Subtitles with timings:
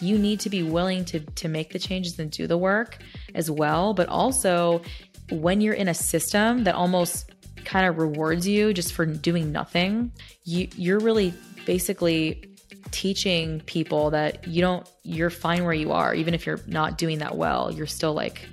[0.00, 2.98] you need to be willing to to make the changes and do the work
[3.34, 3.94] as well.
[3.94, 4.82] But also
[5.30, 7.30] when you're in a system that almost
[7.64, 10.12] kind of rewards you just for doing nothing
[10.44, 12.48] you you're really basically
[12.92, 17.18] teaching people that you don't you're fine where you are even if you're not doing
[17.18, 18.48] that well you're still like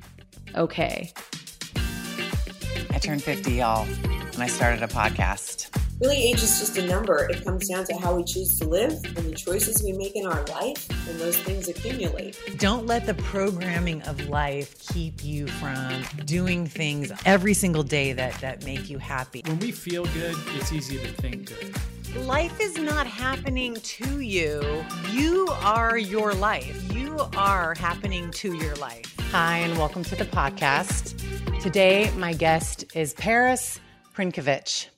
[0.55, 1.13] okay.
[2.91, 5.69] I turned 50 y'all and i started a podcast
[6.01, 7.29] Really, age is just a number.
[7.29, 10.25] It comes down to how we choose to live and the choices we make in
[10.25, 12.37] our life, and those things accumulate.
[12.57, 18.33] Don't let the programming of life keep you from doing things every single day that,
[18.41, 19.43] that make you happy.
[19.45, 22.25] When we feel good, it's easy to think good.
[22.25, 24.83] Life is not happening to you.
[25.11, 26.91] You are your life.
[26.93, 29.15] You are happening to your life.
[29.31, 31.19] Hi, and welcome to the podcast.
[31.61, 33.79] Today, my guest is Paris
[34.13, 34.89] Prynkiewicz.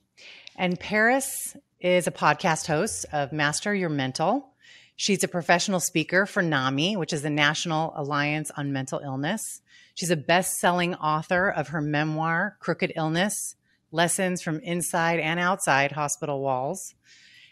[0.58, 4.54] And Paris is a podcast host of Master Your Mental.
[4.96, 9.62] She's a professional speaker for NAMI, which is the National Alliance on Mental Illness.
[9.96, 13.58] She's a best selling author of her memoir, Crooked Illness
[13.92, 16.96] Lessons from Inside and Outside Hospital Walls.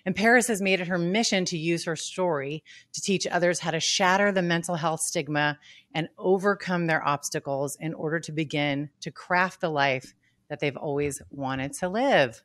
[0.05, 3.71] And Paris has made it her mission to use her story to teach others how
[3.71, 5.59] to shatter the mental health stigma
[5.93, 10.13] and overcome their obstacles in order to begin to craft the life
[10.47, 12.41] that they've always wanted to live.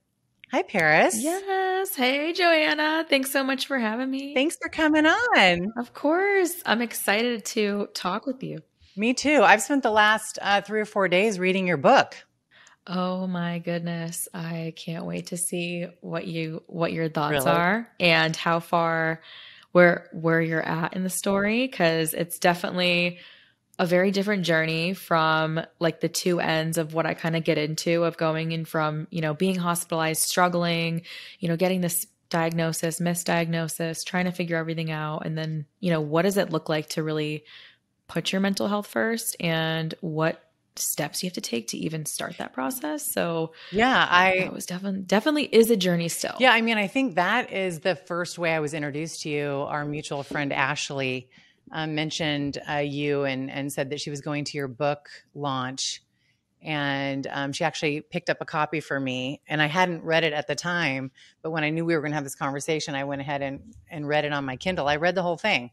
[0.51, 1.15] Hi, Paris.
[1.19, 1.95] Yes.
[1.95, 3.05] Hey, Joanna.
[3.09, 4.33] Thanks so much for having me.
[4.33, 5.73] Thanks for coming on.
[5.77, 6.55] Of course.
[6.65, 8.63] I'm excited to talk with you.
[8.97, 9.43] Me too.
[9.43, 12.17] I've spent the last uh, three or four days reading your book.
[12.87, 14.27] Oh my goodness.
[14.33, 17.51] I can't wait to see what you what your thoughts really?
[17.51, 19.21] are and how far
[19.73, 23.19] where where you're at in the story cuz it's definitely
[23.79, 27.59] a very different journey from like the two ends of what I kind of get
[27.59, 31.03] into of going in from, you know, being hospitalized, struggling,
[31.39, 35.25] you know, getting this diagnosis, misdiagnosis, trying to figure everything out.
[35.25, 37.45] And then, you know, what does it look like to really
[38.09, 40.43] put your mental health first and what
[40.79, 43.05] steps you have to take to even start that process.
[43.13, 46.35] So yeah, I it was definitely definitely is a journey still.
[46.39, 49.49] Yeah, I mean, I think that is the first way I was introduced to you.
[49.49, 51.29] Our mutual friend Ashley
[51.73, 56.03] um, mentioned uh, you and and said that she was going to your book launch,
[56.63, 59.41] and um, she actually picked up a copy for me.
[59.49, 61.11] And I hadn't read it at the time,
[61.43, 63.75] but when I knew we were going to have this conversation, I went ahead and
[63.91, 64.89] and read it on my Kindle.
[64.89, 65.71] I read the whole thing,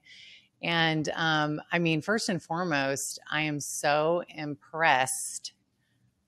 [0.61, 5.53] and um, I mean, first and foremost, I am so impressed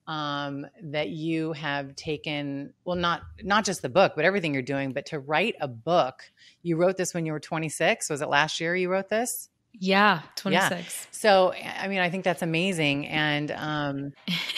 [0.08, 4.92] um, that you have taken well not not just the book but everything you're doing
[4.94, 6.22] but to write a book
[6.62, 10.22] you wrote this when you were 26 was it last year you wrote this yeah,
[10.36, 10.70] 26.
[10.70, 11.06] Yeah.
[11.10, 13.06] So, I mean, I think that's amazing.
[13.06, 14.12] And, um,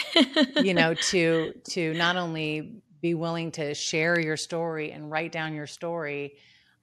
[0.56, 5.54] you know, to, to not only be willing to share your story and write down
[5.54, 6.34] your story,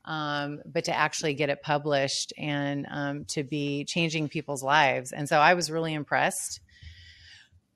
[0.05, 5.11] um, but to actually get it published and um, to be changing people's lives.
[5.11, 6.61] And so I was really impressed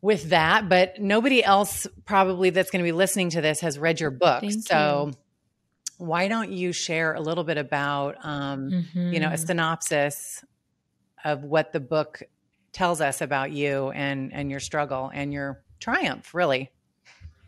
[0.01, 0.69] with that.
[0.69, 4.41] But nobody else probably that's going to be listening to this has read your book.
[4.41, 5.17] Thank so you
[6.01, 9.13] why don't you share a little bit about um, mm-hmm.
[9.13, 9.45] you know a mm-hmm.
[9.45, 10.43] synopsis
[11.23, 12.23] of what the book
[12.73, 16.71] tells us about you and and your struggle and your triumph really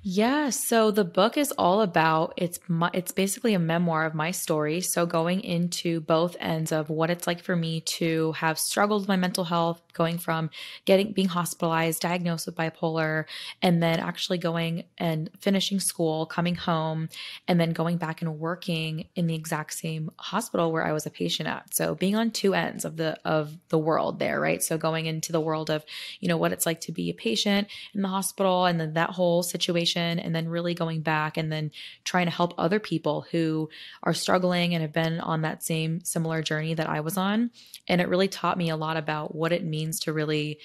[0.06, 4.31] yeah, so the book is all about it's my, it's basically a memoir of my
[4.31, 4.81] story.
[4.81, 9.08] So going into both ends of what it's like for me to have struggled with
[9.08, 10.50] my mental health, going from
[10.84, 13.24] getting being hospitalized, diagnosed with bipolar,
[13.62, 17.08] and then actually going and finishing school, coming home,
[17.47, 21.12] and then going back and working in the exact same hospital where I was a
[21.12, 21.74] patient at.
[21.74, 24.62] So being on two ends of the of the world there, right?
[24.62, 25.85] So going into the world of,
[26.20, 29.12] you know, what it's like to be a patient in the hospital and then that
[29.12, 31.71] whole situation and then really going back and then
[32.03, 33.69] trying to help other people who
[34.03, 37.51] are struggling and have been on that same similar journey that I was on.
[37.87, 40.59] And it really taught me a lot about what it means to really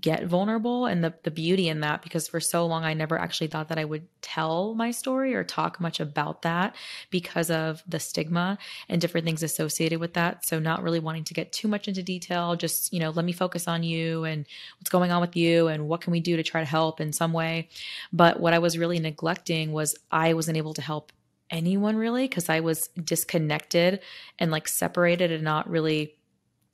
[0.00, 3.48] get vulnerable and the, the beauty in that because for so long I never actually
[3.48, 6.74] thought that I would tell my story or talk much about that
[7.10, 8.58] because of the stigma
[8.88, 10.46] and different things associated with that.
[10.46, 13.32] So not really wanting to get too much into detail, just, you know, let me
[13.32, 14.46] focus on you and
[14.78, 17.12] what's going on with you and what can we do to try to help in
[17.12, 17.68] some way.
[18.12, 21.12] But what I was really neglecting was I wasn't able to help
[21.50, 24.00] anyone really because I was disconnected
[24.38, 26.16] and like separated and not really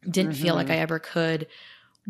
[0.08, 0.42] didn't mm-hmm.
[0.42, 0.74] feel like mm-hmm.
[0.74, 1.48] I ever could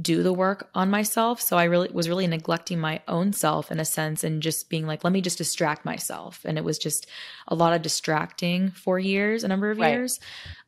[0.00, 1.40] do the work on myself.
[1.40, 4.86] So I really was really neglecting my own self in a sense and just being
[4.86, 6.40] like, let me just distract myself.
[6.44, 7.06] And it was just
[7.48, 9.90] a lot of distracting for years, a number of right.
[9.90, 10.20] years.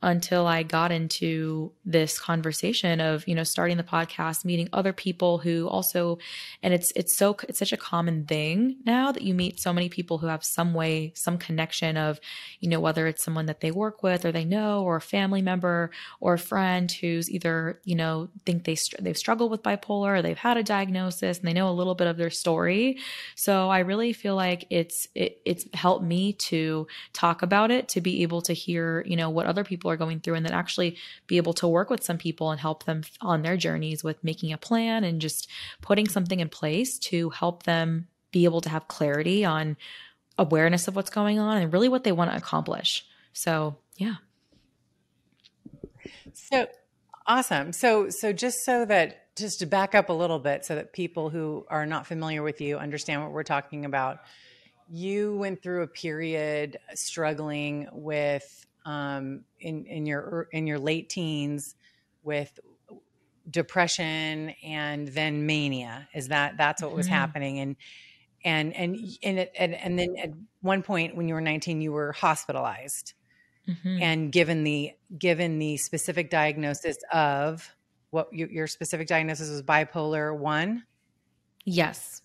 [0.02, 5.38] Until I got into this conversation of, you know, starting the podcast, meeting other people
[5.38, 6.19] who also
[6.62, 9.91] and it's it's so it's such a common thing now that you meet so many
[9.91, 12.19] people who have some way, some connection of,
[12.61, 15.43] you know, whether it's someone that they work with or they know or a family
[15.43, 20.23] member or a friend who's either, you know, think they they've struggled with bipolar or
[20.23, 22.99] they've had a diagnosis and they know a little bit of their story.
[23.35, 28.00] So I really feel like it's it, it's helped me to talk about it, to
[28.00, 30.96] be able to hear, you know, what other people are going through and then actually
[31.26, 34.52] be able to work with some people and help them on their journeys with making
[34.52, 35.48] a plan and just
[35.81, 39.76] putting something in place to help them be able to have clarity on
[40.38, 43.04] awareness of what's going on and really what they want to accomplish.
[43.32, 44.14] So, yeah.
[46.32, 46.66] So
[47.26, 47.72] awesome.
[47.72, 51.31] So so just so that just to back up a little bit so that people
[51.31, 54.19] who are not familiar with you understand what we're talking about.
[54.92, 61.75] You went through a period struggling with um, in in your in your late teens
[62.22, 62.58] with
[63.48, 66.08] depression and then mania.
[66.14, 66.96] Is that that's what mm-hmm.
[66.96, 67.76] was happening and
[68.44, 71.92] and and and, it, and and then at one point when you were 19 you
[71.92, 73.14] were hospitalized
[73.69, 74.02] mm-hmm.
[74.02, 77.75] and given the given the specific diagnosis of
[78.10, 80.82] what you, your specific diagnosis was bipolar 1
[81.66, 82.22] yes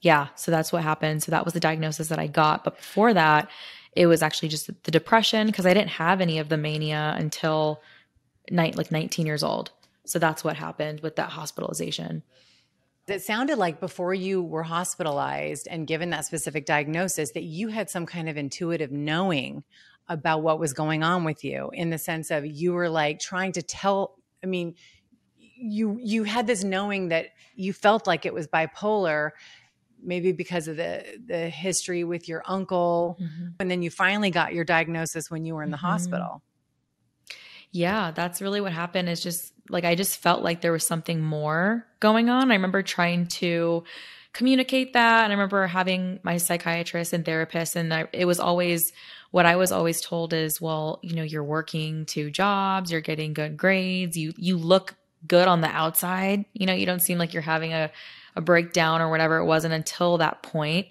[0.00, 3.12] yeah so that's what happened so that was the diagnosis that i got but before
[3.12, 3.50] that
[3.94, 7.80] it was actually just the depression because i didn't have any of the mania until
[8.50, 9.70] night like 19 years old.
[10.04, 12.22] So that's what happened with that hospitalization.
[13.06, 17.90] It sounded like before you were hospitalized and given that specific diagnosis that you had
[17.90, 19.64] some kind of intuitive knowing
[20.08, 23.52] about what was going on with you in the sense of you were like trying
[23.52, 24.74] to tell i mean
[25.36, 29.30] you you had this knowing that you felt like it was bipolar
[30.02, 33.48] maybe because of the the history with your uncle mm-hmm.
[33.58, 35.86] and then you finally got your diagnosis when you were in the mm-hmm.
[35.86, 36.42] hospital
[37.72, 41.20] yeah that's really what happened is just like i just felt like there was something
[41.20, 43.84] more going on i remember trying to
[44.32, 48.92] communicate that and i remember having my psychiatrist and therapist and I, it was always
[49.30, 53.32] what I was always told is, well, you know, you're working two jobs, you're getting
[53.32, 54.96] good grades, you you look
[55.26, 56.44] good on the outside.
[56.52, 57.90] You know, you don't seem like you're having a
[58.36, 60.86] a breakdown or whatever it wasn't until that point.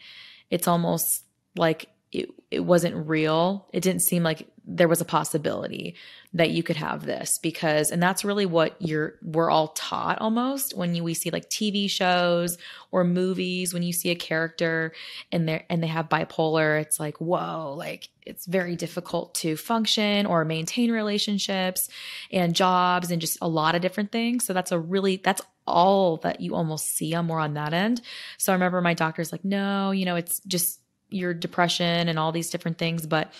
[0.49, 1.23] It's almost
[1.55, 3.67] like it, it wasn't real.
[3.73, 5.95] It didn't seem like there was a possibility
[6.33, 10.77] that you could have this because and that's really what you're we're all taught almost
[10.77, 12.57] when you, we see like TV shows
[12.91, 14.93] or movies when you see a character
[15.31, 20.27] and they and they have bipolar it's like whoa like it's very difficult to function
[20.27, 21.89] or maintain relationships
[22.31, 26.17] and jobs and just a lot of different things so that's a really that's all
[26.17, 28.01] that you almost see on more on that end.
[28.37, 30.79] So i remember my doctor's like no you know it's just
[31.09, 33.05] your depression and all these different things.
[33.05, 33.31] But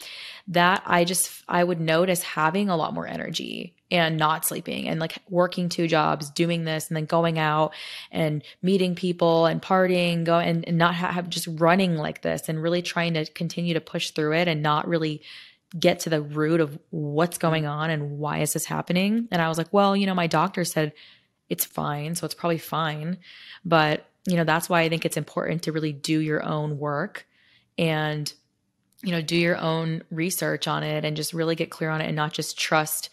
[0.48, 5.00] that I just I would notice having a lot more energy and not sleeping and
[5.00, 7.74] like working two jobs, doing this and then going out
[8.12, 12.62] and meeting people and partying, go and, and not have just running like this and
[12.62, 15.22] really trying to continue to push through it and not really
[15.78, 17.70] get to the root of what's going mm.
[17.70, 19.28] on and why is this happening.
[19.32, 20.94] And I was like, well, you know, my doctor said
[21.50, 23.18] it's fine, so it's probably fine.
[23.66, 27.26] But, you know, that's why I think it's important to really do your own work
[27.78, 28.32] and
[29.02, 32.08] you know, do your own research on it and just really get clear on it
[32.08, 33.10] and not just trust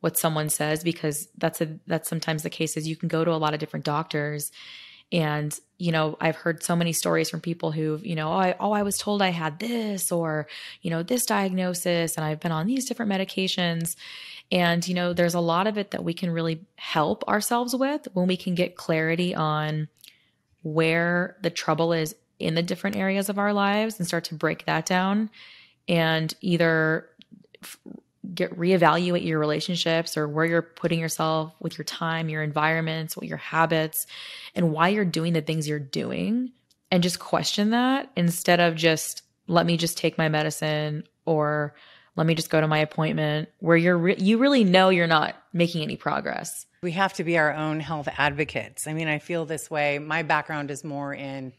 [0.00, 3.30] what someone says because that's a that's sometimes the case is you can go to
[3.30, 4.50] a lot of different doctors
[5.12, 8.56] and you know i've heard so many stories from people who you know oh I,
[8.58, 10.48] oh I was told i had this or
[10.80, 13.94] you know this diagnosis and i've been on these different medications
[14.52, 18.06] and you know there's a lot of it that we can really help ourselves with
[18.12, 19.88] when we can get clarity on
[20.62, 24.66] where the trouble is in the different areas of our lives and start to break
[24.66, 25.30] that down
[25.88, 27.08] and either
[28.34, 33.26] get reevaluate your relationships or where you're putting yourself with your time, your environments, what
[33.26, 34.06] your habits,
[34.54, 36.52] and why you're doing the things you're doing
[36.90, 41.74] and just question that instead of just let me just take my medicine or
[42.16, 45.34] let me just go to my appointment where you're re- you really know you're not
[45.52, 46.66] making any progress.
[46.82, 48.86] We have to be our own health advocates.
[48.86, 49.98] I mean, I feel this way.
[49.98, 51.52] My background is more in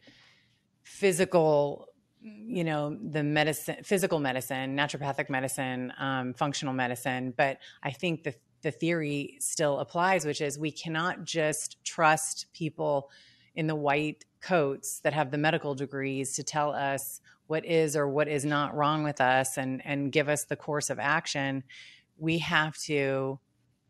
[0.84, 1.88] physical
[2.24, 8.34] you know the medicine physical medicine naturopathic medicine um, functional medicine but i think the,
[8.62, 13.10] the theory still applies which is we cannot just trust people
[13.56, 18.08] in the white coats that have the medical degrees to tell us what is or
[18.08, 21.64] what is not wrong with us and and give us the course of action
[22.18, 23.40] we have to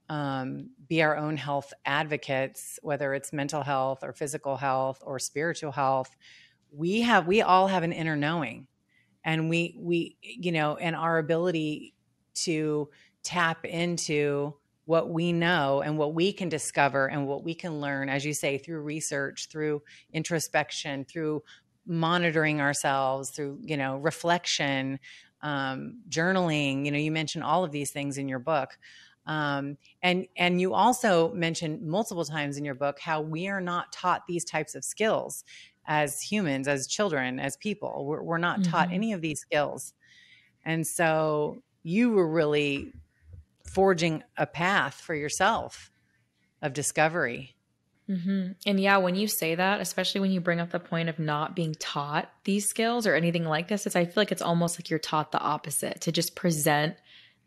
[0.10, 5.72] um, be our own health advocates whether it's mental health or physical health or spiritual
[5.72, 6.16] health.
[6.72, 8.68] We have we all have an inner knowing
[9.24, 11.94] and we we you know and our ability
[12.36, 12.90] to
[13.24, 14.56] tap into
[14.86, 18.34] what we know and what we can discover and what we can learn, as you
[18.34, 21.42] say, through research, through introspection, through
[21.86, 25.00] monitoring ourselves, through, you know, reflection,
[25.42, 26.86] um, journaling.
[26.86, 28.78] You know, you mentioned all of these things in your book.
[29.26, 33.94] Um, and and you also mentioned multiple times in your book how we are not
[33.94, 35.46] taught these types of skills
[35.86, 38.06] as humans, as children, as people.
[38.06, 38.72] We're, we're not mm-hmm.
[38.72, 39.94] taught any of these skills,
[40.66, 42.92] and so you were really
[43.74, 45.92] forging a path for yourself
[46.62, 47.56] of discovery.
[48.10, 48.52] Mm-hmm.
[48.66, 51.56] And yeah, when you say that, especially when you bring up the point of not
[51.56, 54.90] being taught these skills or anything like this, it's I feel like it's almost like
[54.90, 56.96] you're taught the opposite to just present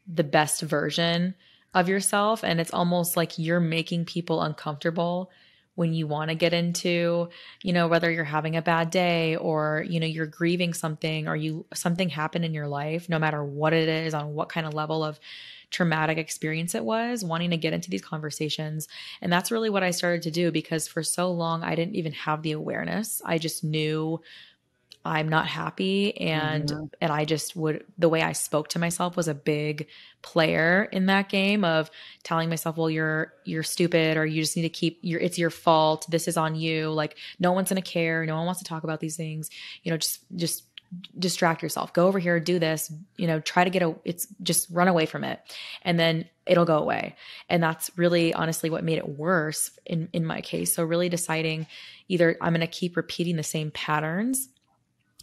[0.06, 1.34] the best version
[1.74, 2.42] of yourself.
[2.42, 5.30] And it's almost like you're making people uncomfortable
[5.74, 7.28] when you want to get into,
[7.62, 11.36] you know, whether you're having a bad day or, you know, you're grieving something or
[11.36, 14.72] you something happened in your life, no matter what it is, on what kind of
[14.72, 15.20] level of
[15.70, 18.88] traumatic experience it was, wanting to get into these conversations.
[19.20, 22.12] And that's really what I started to do because for so long I didn't even
[22.12, 23.20] have the awareness.
[23.24, 24.20] I just knew
[25.06, 26.84] I'm not happy and mm-hmm.
[27.00, 29.86] and I just would the way I spoke to myself was a big
[30.20, 31.90] player in that game of
[32.24, 35.50] telling myself well you're you're stupid or you just need to keep your it's your
[35.50, 38.66] fault this is on you like no one's going to care no one wants to
[38.66, 39.48] talk about these things
[39.84, 40.64] you know just just
[41.18, 41.92] distract yourself.
[41.92, 45.06] Go over here do this you know try to get a it's just run away
[45.06, 45.40] from it.
[45.82, 47.16] And then it'll go away.
[47.48, 50.74] And that's really honestly what made it worse in in my case.
[50.74, 51.66] So really deciding
[52.08, 54.48] either i'm going to keep repeating the same patterns.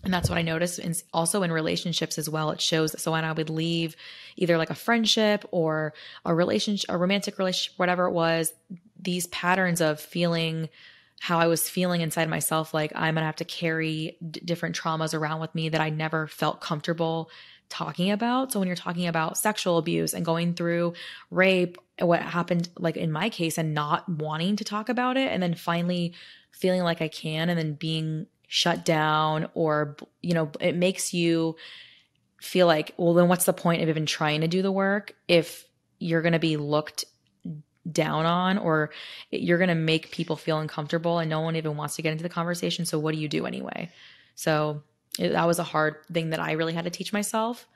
[0.03, 2.51] And that's what I noticed and also in relationships as well.
[2.51, 3.95] It shows so when I would leave
[4.35, 5.93] either like a friendship or
[6.25, 8.53] a relationship, a romantic relationship, whatever it was,
[8.99, 10.67] these patterns of feeling
[11.23, 15.17] how I was feeling inside myself, like I'm gonna have to carry d- different traumas
[15.17, 17.29] around with me that I never felt comfortable
[17.69, 18.51] talking about.
[18.51, 20.95] So when you're talking about sexual abuse and going through
[21.31, 25.31] rape, eh, what happened like in my case and not wanting to talk about it
[25.31, 26.13] and then finally
[26.51, 31.55] feeling like I can and then being shut down or you know it makes you
[32.41, 35.63] feel like well then what's the point of even trying to do the work if
[35.99, 37.05] you're going to be looked
[37.91, 38.91] down on or
[39.31, 42.23] you're going to make people feel uncomfortable and no one even wants to get into
[42.23, 43.89] the conversation so what do you do anyway
[44.35, 44.81] so
[45.19, 47.67] it, that was a hard thing that i really had to teach myself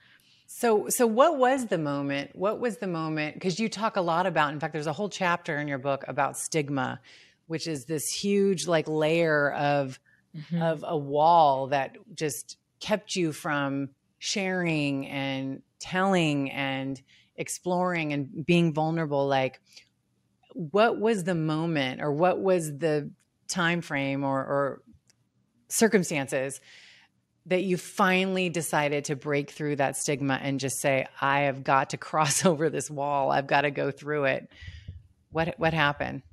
[0.45, 4.25] so so what was the moment what was the moment because you talk a lot
[4.25, 7.01] about in fact there's a whole chapter in your book about stigma
[7.47, 9.99] which is this huge like layer of
[10.35, 10.61] mm-hmm.
[10.61, 17.01] of a wall that just kept you from sharing and telling and
[17.35, 19.59] exploring and being vulnerable like
[20.57, 23.11] what was the moment or what was the
[23.47, 24.81] time frame or, or
[25.69, 26.59] circumstances
[27.45, 31.91] that you finally decided to break through that stigma and just say i have got
[31.91, 33.31] to cross over this wall.
[33.31, 34.51] I've got to go through it.
[35.31, 36.23] What what happened?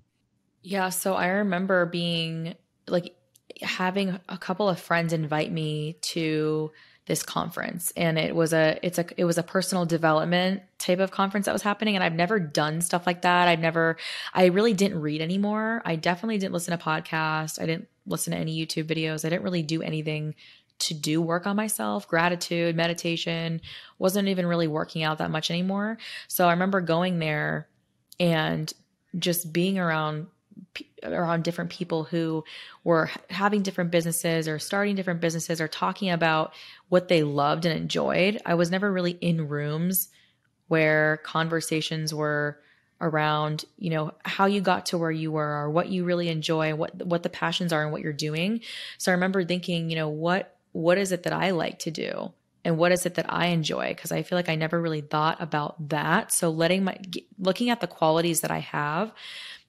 [0.62, 2.54] Yeah so i remember being
[2.88, 3.14] like
[3.60, 6.72] having a couple of friends invite me to
[7.06, 11.10] this conference and it was a it's a it was a personal development type of
[11.10, 13.46] conference that was happening and I've never done stuff like that.
[13.46, 13.98] I've never
[14.32, 15.82] I really didn't read anymore.
[15.84, 17.60] I definitely didn't listen to podcasts.
[17.60, 19.24] I didn't listen to any YouTube videos.
[19.24, 20.34] I didn't really do anything
[20.80, 23.60] to do work on myself, gratitude, meditation,
[23.98, 25.98] wasn't even really working out that much anymore.
[26.26, 27.68] So I remember going there
[28.18, 28.72] and
[29.18, 30.26] just being around
[31.02, 32.44] around different people who
[32.82, 36.54] were having different businesses or starting different businesses or talking about
[36.88, 38.40] what they loved and enjoyed.
[38.44, 40.08] I was never really in rooms
[40.68, 42.58] where conversations were
[43.00, 46.74] around, you know, how you got to where you were or what you really enjoy,
[46.74, 48.60] what what the passions are and what you're doing.
[48.98, 52.32] So I remember thinking, you know, what what is it that I like to do?
[52.64, 55.40] And what is it that I enjoy because I feel like I never really thought
[55.40, 56.32] about that.
[56.32, 56.98] So letting my
[57.38, 59.12] looking at the qualities that I have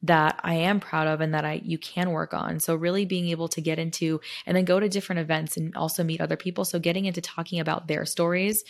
[0.04, 2.60] that I am proud of and that I you can work on.
[2.60, 6.04] So really being able to get into and then go to different events and also
[6.04, 6.64] meet other people.
[6.64, 8.64] So getting into talking about their stories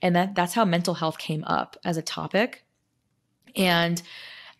[0.00, 2.64] and that that's how mental health came up as a topic.
[3.54, 4.00] And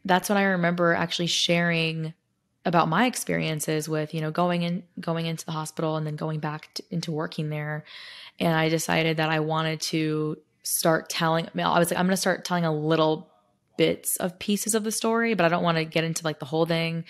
[0.04, 2.14] that's when I remember actually sharing
[2.66, 6.40] about my experiences with, you know, going in going into the hospital and then going
[6.40, 7.84] back to, into working there.
[8.38, 12.20] And I decided that I wanted to start telling I was like I'm going to
[12.20, 13.30] start telling a little
[13.78, 16.46] bits of pieces of the story, but I don't want to get into like the
[16.46, 17.04] whole thing.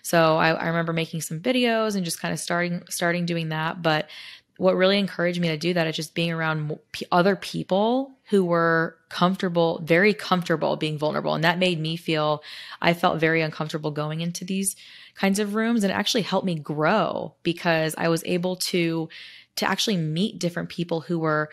[0.00, 3.82] So I, I remember making some videos and just kind of starting starting doing that.
[3.82, 4.08] But
[4.56, 6.78] what really encouraged me to do that is just being around
[7.10, 11.34] other people who were comfortable, very comfortable being vulnerable.
[11.34, 12.42] And that made me feel,
[12.80, 14.74] I felt very uncomfortable going into these
[15.14, 19.10] kinds of rooms and it actually helped me grow because I was able to,
[19.56, 21.50] to actually meet different people who were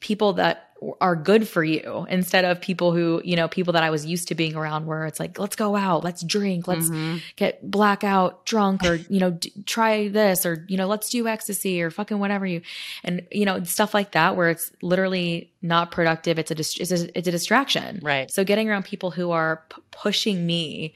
[0.00, 3.88] people that are good for you instead of people who, you know, people that I
[3.88, 7.18] was used to being around where it's like, let's go out, let's drink, let's Mm-hmm.
[7.36, 11.80] get blackout drunk or, you know, d- try this or, you know, let's do ecstasy
[11.80, 12.60] or fucking whatever you,
[13.02, 16.38] and, you know, stuff like that where it's literally not productive.
[16.38, 18.00] It's a, dis- it's a, it's a distraction.
[18.02, 18.30] Right.
[18.30, 20.94] So getting around people who are p- pushing me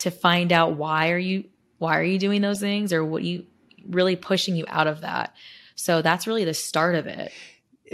[0.00, 1.44] to find out why are you,
[1.78, 3.46] why are you doing those things or what you
[3.88, 5.34] really pushing you out of that.
[5.74, 7.32] So that's really the start of it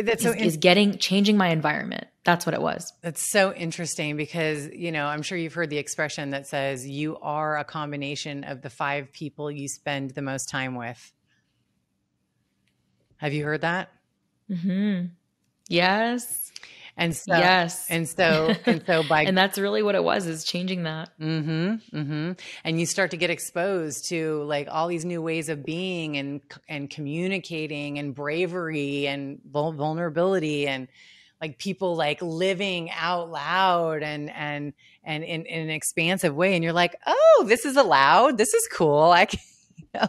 [0.07, 2.07] That's is, so is getting changing my environment.
[2.25, 2.93] That's what it was.
[3.02, 7.19] That's so interesting because, you know, I'm sure you've heard the expression that says you
[7.19, 11.12] are a combination of the five people you spend the most time with.
[13.17, 13.90] Have you heard that?
[14.49, 15.07] hmm
[15.69, 16.52] Yes.
[16.99, 17.87] And so, yes.
[17.88, 21.11] and so, and so by, and that's really what it was is changing that.
[21.19, 22.33] mm-hmm, mm-hmm.
[22.64, 26.40] And you start to get exposed to like all these new ways of being and,
[26.69, 30.88] and communicating and bravery and vulnerability and,
[31.40, 34.73] like people like living out loud and and
[35.05, 38.69] and in, in an expansive way and you're like oh this is allowed this is
[38.73, 39.38] cool i can
[39.76, 40.09] you know?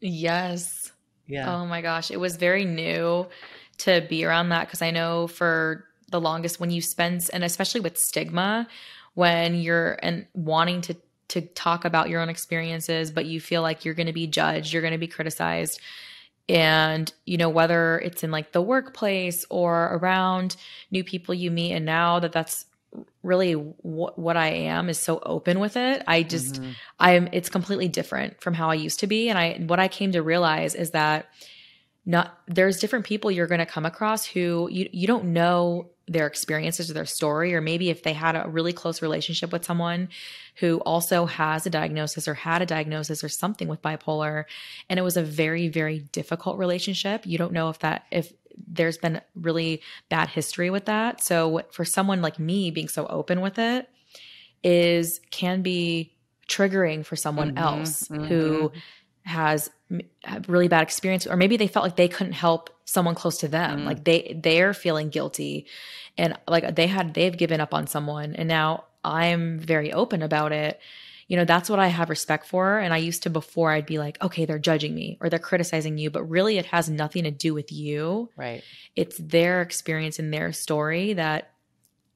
[0.00, 0.92] Yes.
[1.26, 2.10] yeah Oh my gosh.
[2.10, 3.26] It was very new
[3.80, 7.80] to be around that because I know for the longest when you spend and especially
[7.80, 8.66] with stigma,
[9.14, 10.96] when you're and wanting to
[11.28, 14.82] to talk about your own experiences, but you feel like you're gonna be judged, you're
[14.82, 15.80] gonna be criticized.
[16.48, 20.56] And, you know, whether it's in like the workplace or around
[20.90, 22.66] new people you meet, and now that that's
[23.22, 26.02] really wh- what I am is so open with it.
[26.08, 26.76] I just, Mhm.
[26.98, 30.10] I'm it's completely different from how I used to be and I what I came
[30.12, 31.26] to realize is that
[32.06, 36.26] not there's different people you're going to come across who you you don't know their
[36.26, 40.08] experiences or their story or maybe if they had a really close relationship with someone
[40.56, 44.44] who also has a diagnosis or had a diagnosis or something with bipolar
[44.88, 47.26] and it was a very very difficult relationship.
[47.26, 48.32] You don't know if that if
[48.66, 51.22] there's been really bad history with that.
[51.22, 53.88] So for someone like me being so open with it
[54.62, 56.14] is can be
[56.48, 58.82] triggering for someone Mhm, else who mhm.
[59.24, 59.70] Has
[60.24, 63.48] a really bad experience or maybe they felt like they couldn't help someone close to
[63.48, 63.80] them.
[63.80, 63.84] Mm.
[63.84, 65.66] like they they're feeling guilty.
[66.16, 70.52] And like they had they've given up on someone and now i'm very open about
[70.52, 70.80] it.
[71.28, 73.98] You know that's what i have respect for and i used to before i'd be
[73.98, 77.30] like okay they're judging me or they're criticizing you but really it has nothing to
[77.30, 78.30] do with you.
[78.36, 78.64] Right.
[78.96, 81.52] It's their experience and their story that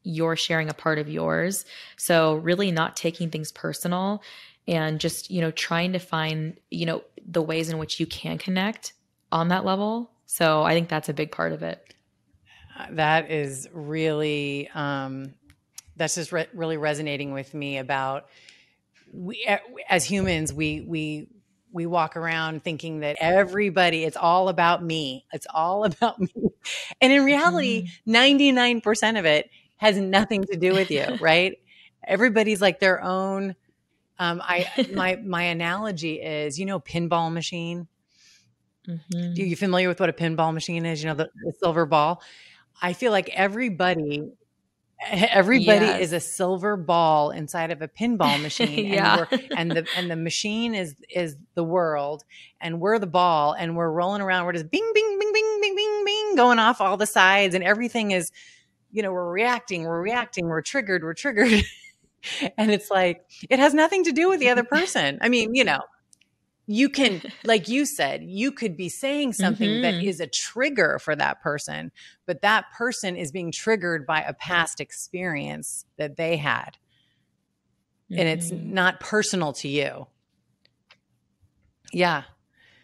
[0.02, 1.64] you're sharing a part of yours.
[1.96, 4.22] So really not taking things personal
[4.66, 8.38] and just, you know, trying to find, you know, the ways in which you can
[8.38, 8.92] connect
[9.30, 10.10] on that level.
[10.26, 11.94] So I think that's a big part of it.
[12.90, 15.34] That is really um
[15.96, 18.26] that's just re- really resonating with me about
[19.12, 19.46] we
[19.88, 21.28] as humans we we
[21.72, 26.50] we walk around thinking that everybody it's all about me it's all about me
[27.00, 31.58] and in reality 99% of it has nothing to do with you right
[32.06, 33.54] everybody's like their own
[34.18, 37.86] um i my my analogy is you know pinball machine
[38.88, 39.38] Mhm.
[39.38, 41.02] are you familiar with what a pinball machine is?
[41.02, 42.20] You know, the, the silver ball.
[42.82, 44.24] I feel like everybody,
[45.10, 46.00] everybody Yes.
[46.02, 48.86] is a silver ball inside of a pinball machine.
[48.92, 49.20] Yeah.
[49.20, 52.24] And, we're, and the and the machine is is the world,
[52.60, 54.44] and we're the ball, and we're rolling around.
[54.44, 57.64] We're just bing, bing, bing, bing, bing, bing, bing, going off all the sides, and
[57.64, 58.32] everything is,
[58.92, 61.64] you know, we're reacting, we're reacting, we're triggered, we're triggered.
[62.58, 65.18] and it's like it has nothing to do with the other person.
[65.20, 65.80] I mean, you know,
[66.66, 70.04] you can like you said you could be saying something that Mhm.
[70.04, 71.92] is a trigger for that person
[72.26, 76.76] but that person is being triggered by a past experience that they had
[78.10, 78.72] and it's Mhm.
[78.72, 80.06] not personal to you
[81.92, 82.22] yeah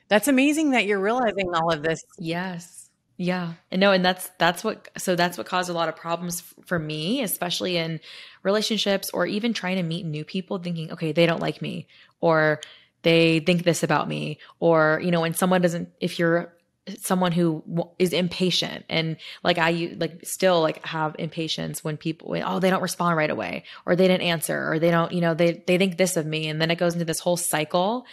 [0.08, 2.79] that's amazing that you're realizing all of this Yes.
[3.22, 3.52] Yeah.
[3.70, 6.64] And no, and that's that's what so that's what caused a lot of problems f-
[6.64, 8.00] for me, especially in
[8.42, 11.86] relationships or even trying to meet new people thinking, okay, they don't like me
[12.22, 12.62] or
[13.02, 16.54] they think this about me or you know, when someone doesn't if you're
[16.98, 22.34] someone who w- is impatient and like I like still like have impatience when people
[22.42, 25.34] oh they don't respond right away or they didn't answer or they don't you know
[25.34, 28.06] they they think this of me and then it goes into this whole cycle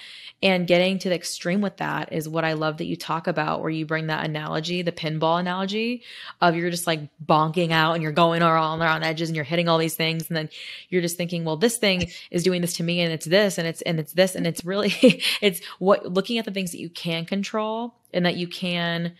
[0.43, 3.61] and getting to the extreme with that is what I love that you talk about,
[3.61, 6.03] where you bring that analogy, the pinball analogy
[6.41, 9.67] of you're just like bonking out and you're going around around edges and you're hitting
[9.67, 10.27] all these things.
[10.27, 10.49] And then
[10.89, 13.67] you're just thinking, well, this thing is doing this to me and it's this and
[13.67, 14.35] it's, and it's this.
[14.35, 14.93] And it's really,
[15.41, 19.13] it's what looking at the things that you can control and that you can,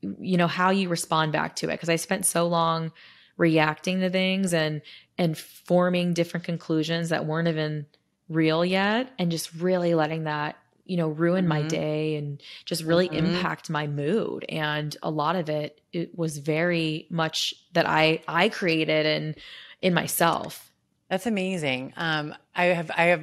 [0.00, 1.78] you know, how you respond back to it.
[1.78, 2.90] Cause I spent so long
[3.36, 4.82] reacting to things and,
[5.16, 7.86] and forming different conclusions that weren't even
[8.28, 11.48] real yet and just really letting that you know ruin Mhm.
[11.48, 13.14] my day and just really Mhm.
[13.14, 18.48] impact my mood and a lot of it it was very much that i i
[18.48, 19.34] created and
[19.82, 20.70] in myself
[21.08, 21.92] That's amazing.
[21.96, 23.22] Um, I have, I have,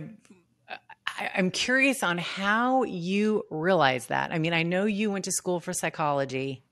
[1.06, 4.32] I, I'm curious on how you realize that.
[4.32, 6.64] I mean, I know you went to school for psychology,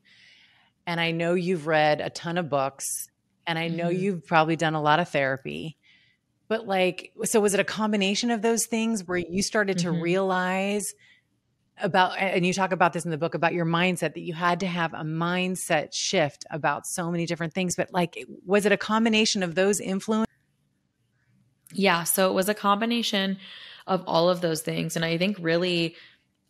[0.87, 2.85] and I know you've read a ton of books,
[3.45, 3.99] and I know Mhm.
[3.99, 5.77] you've probably done a lot of therapy.
[6.51, 10.01] But like, so was it a combination of those things where you started to Mhm.
[10.01, 10.93] realize
[11.77, 14.59] about, and you talk about this in the book about your mindset that you had
[14.59, 17.77] to have a mindset shift about so many different things.
[17.77, 20.27] But like, was it a combination of those influences?
[21.71, 23.37] Yeah, so it was a combination
[23.87, 24.97] of all of those things.
[24.97, 25.95] And I think really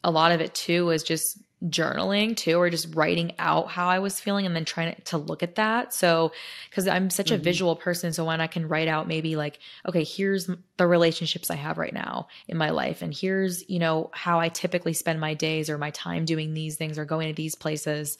[0.04, 4.00] a lot of it too was just journaling too, or just writing out how I
[4.00, 5.94] was feeling and then trying to, to look at that.
[5.94, 6.32] So,
[6.70, 7.38] because I'm such a Mhm.
[7.38, 11.56] visual person, so when I can write out maybe like, okay, here's the relationships I
[11.56, 15.34] have right now in my life, and here's, you know, how I typically spend my
[15.36, 18.18] days or my time doing these things or going to these places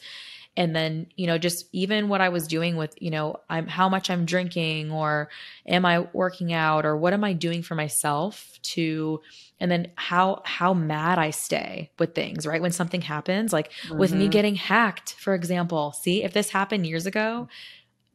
[0.56, 3.88] and then you know just even what i was doing with you know i'm how
[3.88, 5.28] much i'm drinking or
[5.66, 9.20] am i working out or what am i doing for myself to
[9.60, 12.60] and then how how mad i stay with things right?
[12.60, 14.32] When something happens like with me Mhm.
[14.32, 15.92] getting hacked for example.
[15.92, 17.48] See if this happened years ago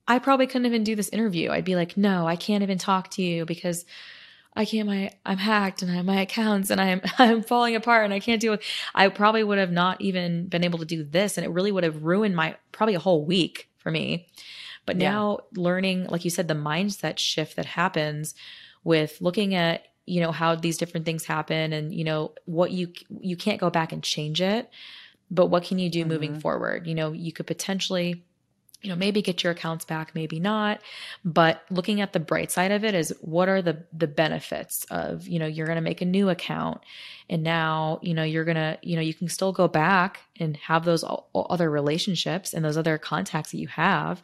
[0.08, 1.52] i probably couldn't even do this interview.
[1.52, 3.86] I'd be like no i can't even talk to you because
[4.58, 8.06] I can't my I'm hacked and I have my accounts and I'm I'm falling apart
[8.06, 8.64] and I can't deal with
[8.96, 11.84] I probably would have not even been able to do this and it really would
[11.86, 14.28] have ruined my probably a whole week for me.
[14.86, 15.12] But Yeah.
[15.12, 18.36] now learning like you said the mindset shift that happens
[18.84, 22.94] with looking at you know how these different things happen and you know what you
[23.22, 24.70] you can't go back and change it
[25.30, 26.42] but what can you do moving Mhm.
[26.42, 28.24] forward you know you could potentially
[28.82, 30.80] you know maybe get your accounts back maybe not.
[31.26, 35.28] But looking at the bright side of it is what are the the benefits of
[35.28, 36.82] you know you're going to make a new account
[37.30, 40.58] and now you know you're going to you know you can still go back and
[40.58, 41.04] have those
[41.36, 44.22] other relationships and those other contacts that you have.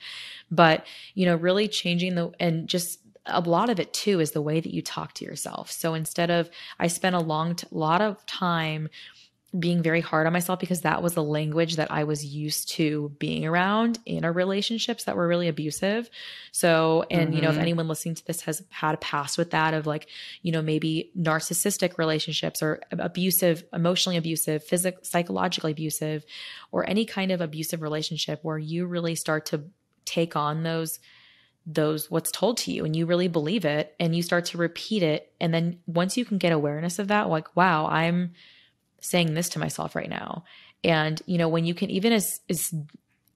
[0.52, 4.42] But you know really changing the and just a lot of it too is the
[4.42, 5.72] way that you talk to yourself.
[5.72, 8.90] So instead of i spent a long t- lot of time
[9.58, 13.16] being very hard on myself because that was the language that I was used to
[13.20, 16.10] being around in our relationships that were really abusive.
[16.52, 17.62] So, and you know, if Mhm.
[17.62, 20.08] anyone listening to this has had a past with that of like,
[20.42, 26.26] you know, maybe narcissistic relationships or abusive, emotionally abusive, physical, psychologically abusive,
[26.72, 29.64] or any kind of abusive relationship where you really start to
[30.06, 31.00] take on those
[31.66, 35.02] those what's told to you and you really believe it and you start to repeat
[35.02, 38.34] it and then once you can get awareness of that like wow i'm
[39.04, 40.44] saying this to myself right now.
[40.84, 42.74] And you know, when you can even as as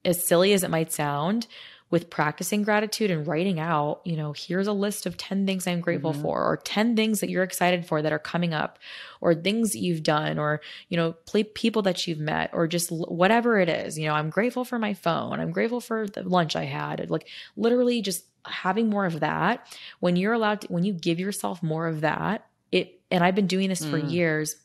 [0.04, 1.46] as silly as it might sound,
[1.90, 5.80] with practicing gratitude and writing out, you know, here's a list of 10 things I'm
[5.80, 6.20] grateful Mhm.
[6.20, 8.78] for or 10 things that you're excited for that are coming up
[9.22, 12.92] or things that you've done or, you know, play, people that you've met or just
[12.92, 13.98] l- whatever it is.
[13.98, 15.40] You know, I'm grateful for my phone.
[15.40, 17.08] I'm grateful for the lunch I had.
[17.08, 17.26] Like
[17.56, 19.66] literally just having more of that
[20.00, 23.46] when you're allowed to, when you give yourself more of that, it and I've been
[23.46, 24.10] doing this for Mm.
[24.12, 24.56] years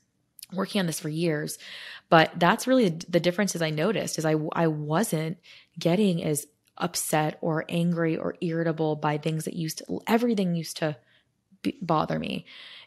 [0.54, 1.58] working on this for years
[2.10, 5.38] but that's really the differences i noticed is i i wasn't
[5.80, 10.96] getting as upset or angry or irritable by things that used to everything used to
[11.62, 12.46] be, bother me.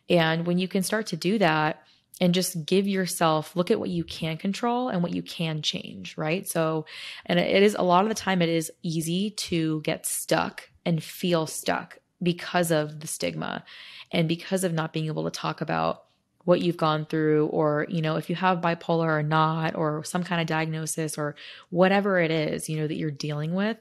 [0.09, 1.83] And when you can start to do that
[2.21, 6.17] and just give yourself look at what you can control and what you can change
[6.17, 6.49] right?
[6.49, 6.87] So
[7.25, 11.03] and it is a lot of the time it is easy to get stuck and
[11.03, 13.65] feel stuck because of the stigma
[14.11, 16.05] and because of not being able to talk about
[16.47, 20.23] what you've gone through or you know if you have bipolar or not or some
[20.23, 21.35] kind of diagnosis or
[21.71, 23.77] whatever it is you know that you're dealing with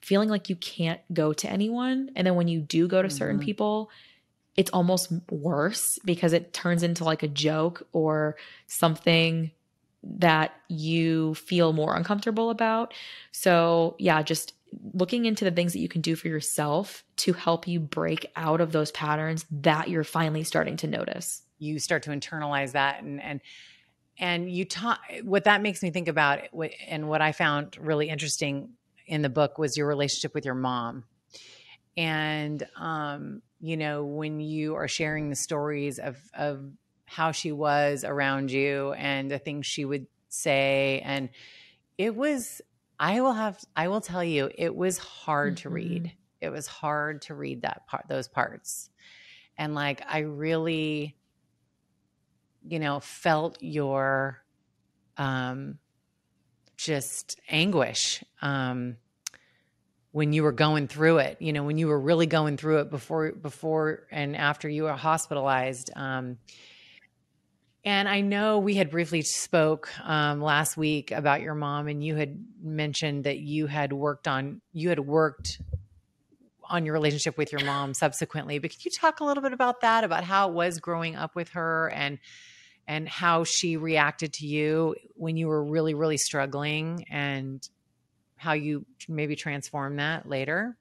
[0.00, 2.10] feeling like you can't go to anyone.
[2.16, 3.44] And then when you do go to certain Mhm.
[3.44, 3.90] people
[4.56, 9.50] it's almost worse because it turns into like a joke or something
[10.02, 12.92] that you feel more uncomfortable about.
[13.32, 14.52] So yeah just
[14.92, 18.60] looking into the things that you can do for yourself to help you break out
[18.60, 23.20] of those patterns that you're finally starting to notice you start to internalize that and
[23.22, 23.40] and
[24.18, 26.40] and you talk what that makes me think about
[26.88, 28.70] and what i found really interesting
[29.06, 31.04] in the book was your relationship with your mom.
[31.96, 36.64] And um you know when you are sharing the stories of of
[37.04, 41.28] how she was around you and the things she would say and
[41.98, 42.62] it was
[43.00, 45.74] i will have i will tell you it was hard to Mhm.
[45.74, 48.88] read it was hard to read that part those parts.
[49.58, 51.16] And like i really
[52.66, 54.42] you know felt your
[55.16, 55.78] um
[56.76, 58.96] just anguish um
[60.12, 62.90] when you were going through it you know when you were really going through it
[62.90, 66.38] before before and after you were hospitalized um
[67.82, 72.14] And I know we had briefly spoke um, last week about your mom, and you
[72.14, 75.62] had mentioned that you had worked on you had worked
[76.68, 78.58] on your relationship with your mom subsequently.
[78.58, 81.34] But can you talk a little bit about that, about how it was growing up
[81.34, 82.18] with her, and
[82.90, 87.62] and how she reacted to you when you were really, really struggling, and
[88.34, 90.76] how you maybe transform that later?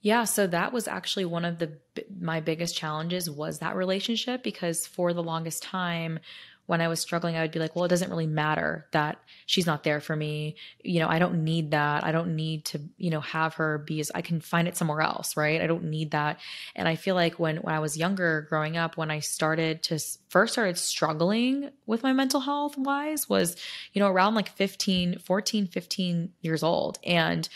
[0.00, 1.78] Yeah, so that was actually one of the
[2.20, 6.18] my biggest challenges was that relationship because for the longest time
[6.66, 9.66] when I was struggling I would be like, well, it doesn't really matter that she's
[9.66, 10.56] not there for me.
[10.82, 12.04] You know, I don't need that.
[12.04, 15.00] I don't need to, you know, have her be as I can find it somewhere
[15.00, 15.60] else, right?
[15.60, 16.40] I don't need that.
[16.74, 19.98] And I feel like when when I was younger growing up when I started to
[20.28, 23.56] first started struggling with my mental health wise was,
[23.92, 26.98] you know, around like 15, 14, 15 years old.
[27.04, 27.48] And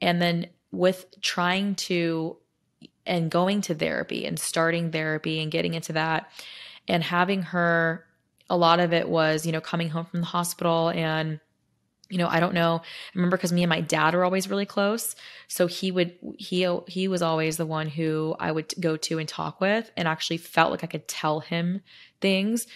[0.00, 2.36] and then with trying to
[3.06, 6.30] and going to therapy and starting therapy and getting into that
[6.88, 8.06] and having her
[8.50, 11.40] a lot of it was you know coming home from the hospital and
[12.08, 14.66] you know i don't know i remember because me and my dad were always really
[14.66, 15.14] close
[15.48, 19.28] so he would he he was always the one who i would go to and
[19.28, 21.80] talk with and actually felt like i could tell him
[22.20, 22.66] things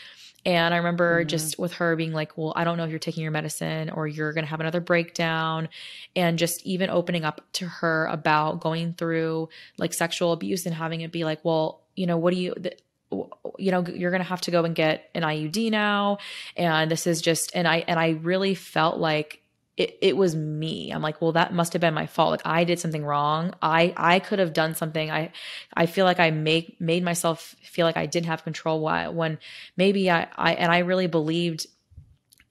[0.46, 1.29] and I remember mm-hmm.
[1.29, 4.07] just with her being like, Well, I don't know if you're taking your medicine or
[4.07, 5.68] you're going to have another breakdown.
[6.14, 11.00] And just even opening up to her about going through like sexual abuse and having
[11.00, 12.79] it be like, Well, you know, what do you, th-
[13.11, 16.19] you know you're going to have to go and get an IUD now.
[16.57, 19.40] And this is just and I and I really felt like
[19.77, 20.90] it, it was me.
[20.90, 22.31] I'm like well that must have been my fault.
[22.31, 23.55] Like i did something wrong.
[23.62, 25.11] I i could have done something.
[25.11, 25.33] I
[25.75, 29.38] i feel like i make made myself feel like i didn't have control why when
[29.77, 31.66] maybe i i and i really believed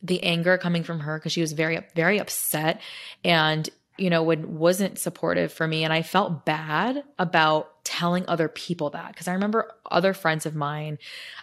[0.04, 2.80] the anger coming from her because she was very very upset
[3.24, 5.84] and you know when wasn't supportive for me.
[5.84, 10.56] And i felt bad about telling other people that because i remember other friends of
[10.56, 10.98] mine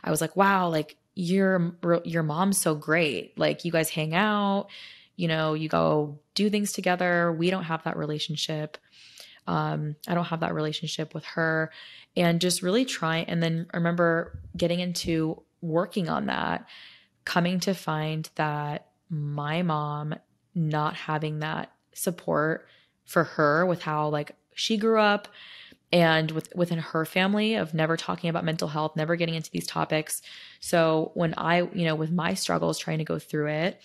[0.05, 1.75] i was like wow like your
[2.05, 4.69] your mom's so great like you guys hang out
[5.17, 7.33] you know, you go do things together.
[7.33, 8.79] We don't have that relationship.
[9.47, 11.71] Um, I don't have that relationship with her.
[12.17, 13.19] And just really try.
[13.19, 16.67] And then I remember getting into working on that,
[17.25, 20.15] coming to find that my mom
[20.55, 22.67] not having that support
[23.05, 25.29] for her with how like she grew up
[25.93, 29.67] and with within her family of never talking about mental health, never getting into these
[29.67, 30.23] topics.
[30.61, 33.81] So when I, you know, with my struggles trying to go through it,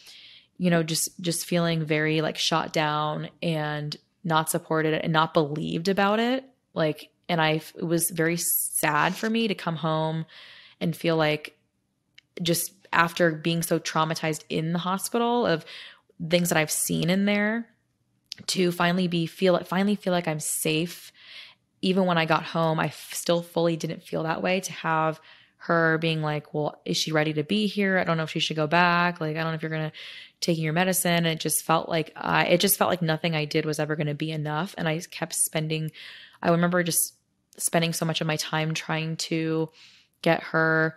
[0.57, 5.89] you know, just just feeling very like shot down and not supported and not believed
[5.89, 6.45] about it.
[6.73, 10.25] Like, and I it was very sad for me to come home
[10.79, 11.57] and feel like
[12.41, 15.65] just after being so traumatized in the hospital of
[16.29, 17.67] things that I've seen in there
[18.45, 21.11] to finally be feel finally feel like I'm safe
[21.81, 25.19] even when I got home I still fully didn't feel that way to have
[25.59, 27.97] her being like, well, is she ready to be here?
[27.97, 29.19] I don't know if she should go back.
[29.19, 29.97] Like, I don't know if you're going to
[30.39, 31.11] taking your medicine.
[31.11, 33.95] And it just felt like, I, it just felt like nothing I did was ever
[33.95, 34.75] going to be enough.
[34.77, 35.91] And I kept spending,
[36.41, 37.15] I remember just
[37.57, 39.69] spending so much of my time trying to
[40.21, 40.95] get her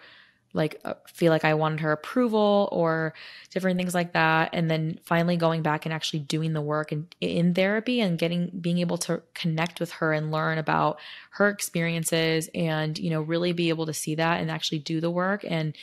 [0.53, 3.15] like uh, feel like I wanted her approval or
[3.51, 4.51] different things like that.
[4.53, 8.51] And then finally going back and actually doing the work and in therapy and getting
[8.61, 10.99] being able to connect with her and learn about
[11.31, 15.11] her experiences and you know really be able to see that and actually do the
[15.11, 15.45] work.
[15.49, 15.77] And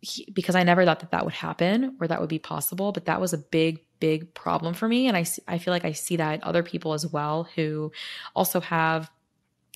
[0.00, 3.06] he, because I never thought that that would happen or that would be possible but
[3.06, 5.08] that was a big big problem for me.
[5.08, 7.92] And I I feel like I see that in other people as well who
[8.34, 9.10] also have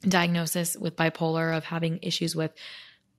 [0.03, 2.53] diagnosis with bipolar of having issues with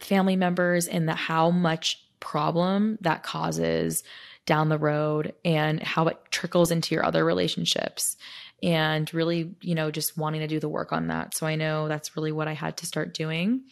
[0.04, 4.04] family members and the how much problem that causes
[4.46, 8.18] down the road and how it trickles into your other relationships
[8.64, 11.36] and really you know just wanting to do the work on that.
[11.36, 13.64] So i know that's really what i had to start doing.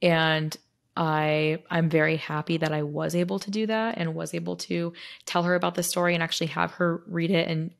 [0.00, 0.56] And
[0.98, 4.92] i i'm very happy that i was able to do that and was able to
[5.24, 7.70] tell her about the story and actually have her read it and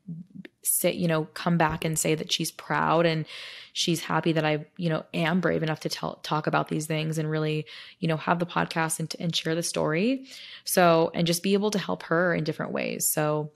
[0.63, 3.25] say you know come back and say that she's proud and
[3.73, 7.17] she's happy that I, you know, am brave enough to tell, talk about these things
[7.17, 7.65] and really,
[7.99, 10.25] you know, have the podcast and, and share the story.
[10.65, 13.07] So, and just be able to help her in different ways.
[13.07, 13.51] So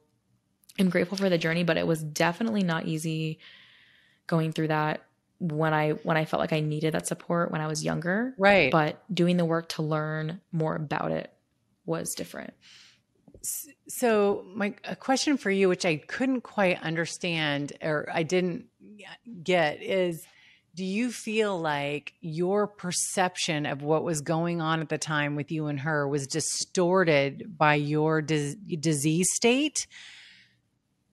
[0.79, 3.39] I'm grateful for the journey, but it was definitely not easy
[4.27, 5.05] going through that
[5.43, 8.33] when I when I felt like I needed that support when I was younger.
[8.37, 8.71] Right.
[8.71, 11.33] But doing the work to learn more about it
[11.85, 12.53] was different.
[13.89, 18.67] So, my a question for you, which I couldn't quite understand or I didn't
[19.43, 20.25] get, is
[20.75, 25.51] do you feel like your perception of what was going on at the time with
[25.51, 29.87] you and her was distorted by your dis- disease state?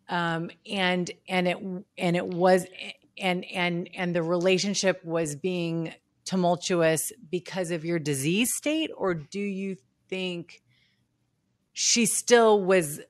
[0.08, 1.58] Um, and and it
[1.98, 2.66] and it was
[3.20, 5.92] and and and the relationship was being
[6.24, 9.76] tumultuous because of your disease state, or do you
[10.09, 10.62] think
[11.72, 13.00] she still was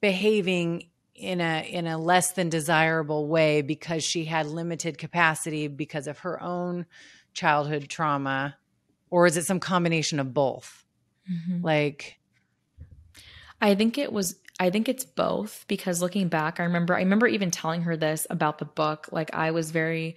[0.00, 6.06] behaving in a in a less than desirable way because she had limited capacity because
[6.06, 6.86] of her own
[7.34, 8.56] childhood trauma
[9.10, 10.84] or is it some combination of both
[11.30, 11.62] Mhm.
[11.62, 12.18] like
[13.60, 17.26] I think it was I think it's both because looking back I remember I remember
[17.26, 19.08] even telling her this about the book.
[19.10, 20.16] Like I was very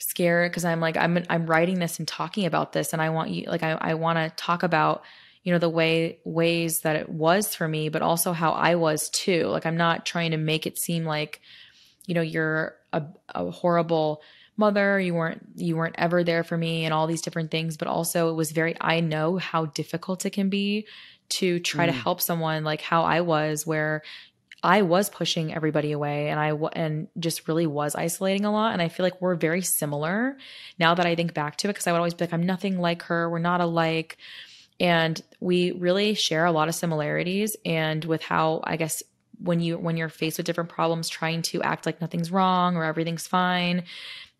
[0.00, 3.30] scared cuz I'm like I'm I'm writing this and talking about this and I want
[3.30, 5.04] you like I I want to talk about
[5.44, 9.10] you know the way ways that it was for me but also how I was
[9.10, 9.46] too.
[9.48, 11.42] Like I'm not trying to make it seem like
[12.06, 13.02] you know you're a,
[13.34, 14.22] a horrible
[14.56, 17.88] mother you weren't you weren't ever there for me and all these different things but
[17.88, 20.86] also it was very I know how difficult it can be
[21.40, 22.02] to try to Mm.
[22.02, 24.02] help someone like how I was where
[24.64, 28.72] I was pushing everybody away and I w- and just really was isolating a lot.
[28.72, 30.36] And I feel like we're very similar
[30.78, 32.78] now that I think back to it because I would always be like I'm nothing
[32.78, 33.28] like her.
[33.28, 34.18] We're not alike.
[34.78, 39.02] And we really share a lot of similarities and with how I guess
[39.38, 42.84] when you when you're faced with different problems trying to act like nothing's wrong or
[42.84, 43.82] everything's fine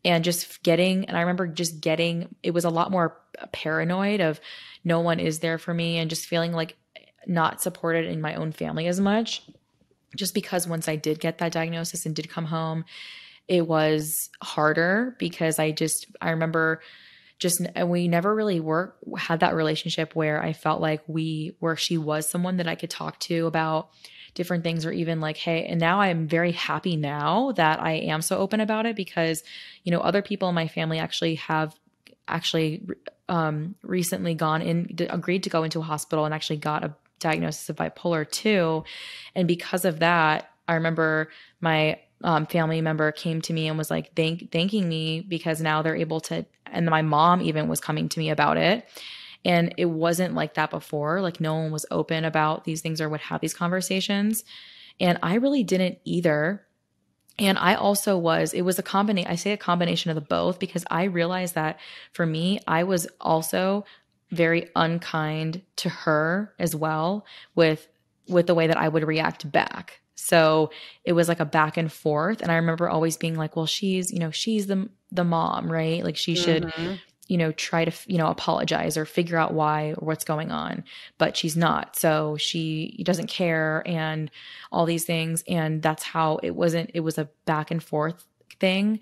[0.04, 3.18] and just getting and I remember just getting it was a lot more
[3.52, 4.40] paranoid of
[4.84, 6.76] no one is there for me and just feeling like
[7.26, 9.42] not supported in my own family as much
[10.16, 12.84] just because once I did get that diagnosis and did come home
[13.48, 16.80] it was harder because I just I remember
[17.38, 21.76] just and we never really work had that relationship where I felt like we where
[21.76, 23.90] she was someone that I could talk to about
[24.34, 28.22] different things or even like hey and now I'm very happy now that I am
[28.22, 29.42] so open about it because
[29.82, 31.74] you know other people in my family actually have
[32.28, 32.86] actually
[33.28, 37.68] um recently gone in agreed to go into a hospital and actually got a diagnosis
[37.68, 38.84] of bipolar 2
[39.34, 41.28] and because of that I remember
[41.60, 45.82] my um, family member came to me and was like thank thanking me because now
[45.82, 48.88] they're able to and my mom even was coming to me about it.
[49.44, 51.20] And it wasn't like that before.
[51.20, 54.44] Like no one was open about these things or would have these conversations.
[55.00, 56.64] And i really didn't either.
[57.38, 60.58] And i also was it was a combination i say a combination of the both
[60.58, 61.80] because i realized that
[62.12, 63.84] for me i was also
[64.32, 67.86] very unkind to her as well with
[68.28, 70.00] with the way that i would react back.
[70.14, 70.70] So
[71.04, 74.12] it was like a back and forth and i remember always being like well she's
[74.12, 76.02] you know she's the the mom right?
[76.04, 76.98] Like she should Mhm.
[77.28, 80.84] you know try to you know apologize or figure out why or what's going on.
[81.18, 81.96] But she's not.
[81.96, 84.30] So she doesn't care and
[84.70, 88.24] all these things and that's how it wasn't it was a back and forth
[88.60, 89.00] thing.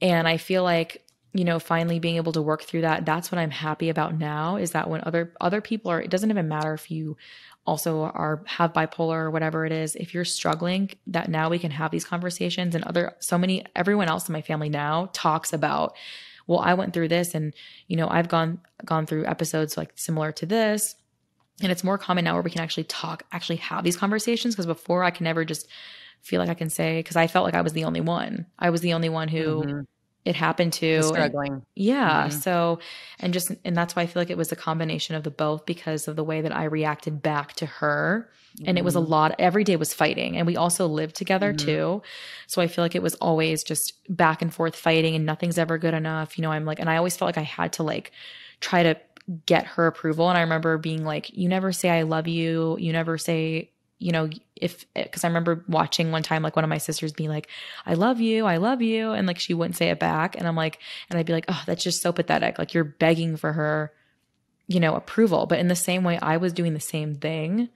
[0.00, 3.38] And i feel like you know finally being able to work through that that's what
[3.38, 6.74] i'm happy about now is that when other other people are it doesn't even matter
[6.74, 7.16] if you
[7.66, 11.70] also are have bipolar or whatever it is if you're struggling that now we can
[11.70, 15.94] have these conversations and other so many everyone else in my family now talks about
[16.46, 17.54] well i went through this and
[17.88, 20.96] you know i've gone gone through episodes like similar to this
[21.60, 24.66] and it's more common now where we can actually talk actually have these conversations because
[24.66, 25.68] before i can never just
[26.22, 28.70] feel like i can say because i felt like i was the only one i
[28.70, 29.86] was the only one who Mhm.
[30.28, 32.26] It happened to The and- struggling yeah.
[32.28, 32.32] Mhm.
[32.32, 32.78] So,
[33.20, 35.64] and just, and that's why I feel like it was a combination of the both
[35.64, 38.28] because of the way that I reacted back to her.
[38.66, 39.08] And it was a Mhm.
[39.08, 40.36] lot, every day was fighting.
[40.36, 41.58] And we also lived together Mhm.
[41.58, 42.02] too.
[42.46, 45.78] So I feel like it was always just back and forth fighting and nothing's ever
[45.78, 46.36] good enough.
[46.36, 48.10] You know, I'm like, and I always felt like I had to like
[48.60, 48.96] try to
[49.46, 50.28] get her approval.
[50.28, 52.76] And I remember being like, you never say I love you.
[52.80, 56.68] You never say, you know, if, because I remember watching one time, like one of
[56.68, 57.48] my sisters being like,
[57.84, 59.12] I love you, I love you.
[59.12, 60.36] And like she wouldn't say it back.
[60.36, 60.78] And I'm like,
[61.10, 62.58] and I'd be like, oh, that's just so pathetic.
[62.58, 63.92] Like you're begging for her,
[64.68, 65.46] you know, approval.
[65.46, 67.70] But in the same way, I was doing the same thing,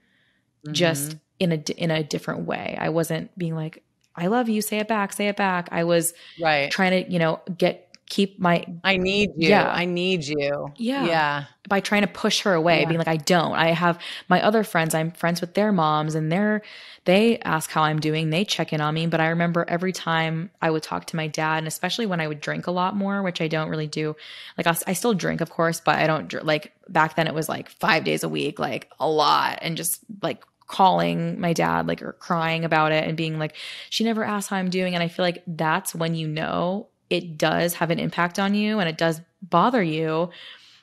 [0.71, 1.21] just Mhm.
[1.41, 2.77] in a in a different way.
[2.81, 3.83] I wasn't being like,
[4.15, 5.69] I love you, say it back, say it back.
[5.73, 9.73] I was right trying to, you know, get keep my i need you Yeah.
[9.73, 11.05] i need you Yeah.
[11.07, 12.87] yeah by trying to push her away, Yeah.
[12.89, 13.53] being like, I don't.
[13.53, 13.97] I have
[14.29, 16.61] my other friends, I'm friends with their moms, and they're
[17.05, 19.07] they ask how I'm doing, they check in on me.
[19.07, 22.27] But I remember every time I would talk to my dad, and especially when I
[22.27, 24.17] would drink a lot more, which I don't really do.
[24.59, 27.29] Like I, I still drink, of course, but I don't like back then.
[27.29, 31.53] It was like five days a week, like a lot, and just like calling my
[31.53, 33.55] dad like or crying about it and being like
[33.91, 37.37] she never asked how i'm doing and i feel like that's when you know it
[37.39, 40.31] does have an impact on you and it does bother you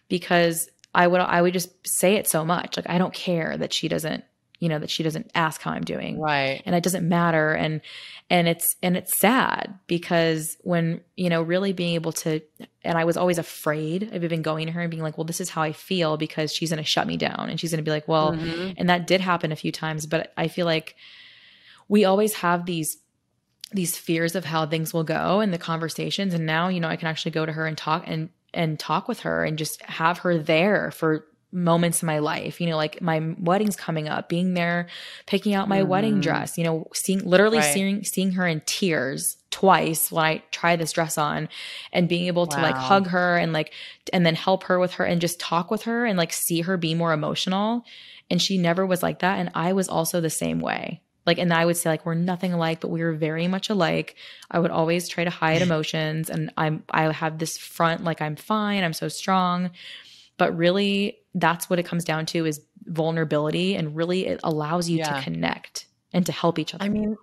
[0.07, 2.77] because I would I would just say it so much.
[2.77, 4.23] Like I don't care that she doesn't,
[4.59, 6.19] you know, that she doesn't ask how I'm doing.
[6.19, 7.81] right And it doesn't matter and
[8.29, 12.41] and it's and it's sad because when, you know, really being able to
[12.83, 15.41] and I was always afraid of even going to her and being like, "Well, this
[15.41, 17.89] is how I feel because she's going to shut me down." And she's going to
[17.89, 18.75] be like, "Well, Mhm.
[18.77, 20.95] and that did happen a few times, but I feel like
[21.87, 22.97] we always have these
[23.71, 26.95] these fears of how things will go and the conversations and now you know I
[26.95, 30.19] can actually go to her and talk and and talk with her and just have
[30.19, 34.53] her there for moments in my life, you know, like my wedding's coming up, being
[34.53, 34.87] there,
[35.25, 35.89] picking out my mm-hmm.
[35.89, 37.73] wedding dress, you know, seeing literally right.
[37.73, 41.49] seeing seeing her in tears twice when I try this dress on
[41.91, 42.55] and being able wow.
[42.55, 43.73] to like hug her and like
[44.13, 46.77] and then help her with her and just talk with her and like see her
[46.77, 47.83] be more emotional.
[48.29, 49.39] And she never was like that.
[49.39, 51.01] And I was also the same way.
[51.29, 54.15] Like, and I would say like we're nothing alike, but we were very much alike.
[54.49, 55.65] I would always try to hide mm.
[55.65, 59.69] emotions and I'm I have this front like I'm fine, I'm so strong.
[60.39, 64.97] But really that's what it comes down to is vulnerability and really it allows you
[64.97, 65.13] yeah.
[65.13, 66.83] to connect and to help each other.
[66.83, 67.15] I mean,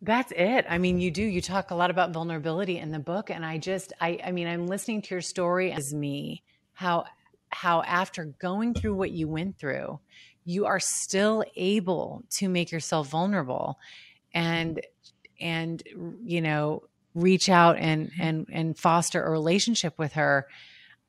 [0.00, 0.64] that's it.
[0.68, 1.24] I mean, you do.
[1.24, 4.46] You talk a lot about vulnerability in the book, and I just, I, I mean,
[4.46, 6.44] I'm listening to your story as me.
[6.74, 7.06] How,
[7.50, 9.98] how after going through what you went through,
[10.44, 13.78] you are still able to make yourself vulnerable,
[14.34, 14.80] and,
[15.40, 15.82] and
[16.24, 16.82] you know,
[17.14, 20.46] reach out and and and foster a relationship with her.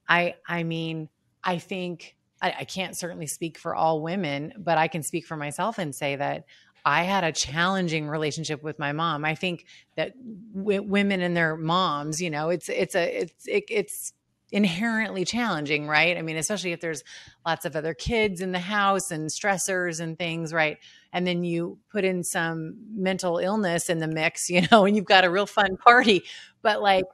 [0.07, 1.09] I, I mean,
[1.43, 5.37] I think I, I can't certainly speak for all women, but I can speak for
[5.37, 6.45] myself and say that
[6.85, 9.23] I had a challenging relationship with my mom.
[9.23, 9.65] I think
[9.95, 10.13] that
[10.53, 14.13] w- women and their moms, you know, it's it's a it's it, it's
[14.53, 16.15] inherently challenging, right?
[16.15, 17.03] I mean, especially if there's
[17.43, 20.77] lots of other kids in the house and stressors and things, right?
[21.11, 25.05] And then you put in some mental illness in the mix, you know, and you've
[25.05, 26.23] got a real fun party.
[26.61, 27.05] But like,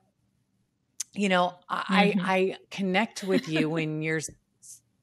[1.14, 2.20] you know, I mm-hmm.
[2.24, 4.22] I connect with you when you're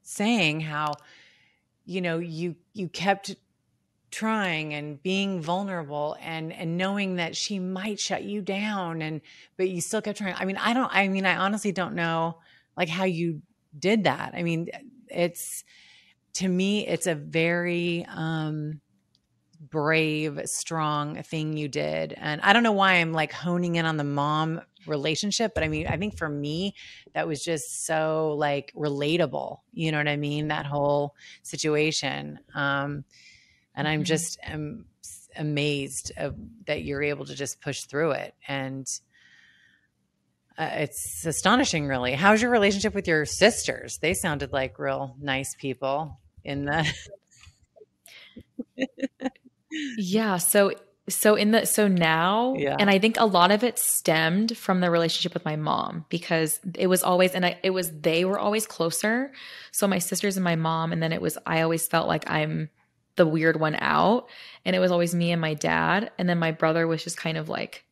[0.03, 0.93] saying how
[1.85, 3.35] you know you you kept
[4.11, 9.21] trying and being vulnerable and and knowing that she might shut you down and
[9.57, 10.35] but you still kept trying.
[10.37, 12.37] I mean i don't i mean i honestly don't know
[12.77, 13.41] like how you
[13.77, 14.33] did that.
[14.33, 14.69] I mean
[15.09, 15.63] it's
[16.35, 18.79] to me it's a very um
[19.59, 22.13] brave strong thing you did.
[22.15, 25.67] And i don't know why i'm like honing in on the mom relationship but i
[25.67, 26.73] mean i think for me
[27.13, 29.59] that was just so like relatable.
[29.73, 30.47] You know what i mean?
[30.47, 32.39] That whole situation.
[32.55, 33.03] Um
[33.77, 34.05] and i'm mm-hmm.
[34.05, 34.85] just am
[35.37, 38.85] amazed of, that you're able to just push through it and
[40.57, 45.55] uh, it's astonishing really how's your relationship with your sisters they sounded like real nice
[45.59, 46.85] people in the
[49.97, 50.71] yeah so
[51.09, 52.75] so in the so now yeah.
[52.79, 56.59] and i think a lot of it stemmed from the relationship with my mom because
[56.75, 59.31] it was always and I, it was they were always closer
[59.71, 62.69] so my sisters and my mom and then it was i always felt like i'm
[63.17, 64.27] the weird one out
[64.65, 67.37] and it was always me and my dad and then my brother was just kind
[67.37, 67.83] of like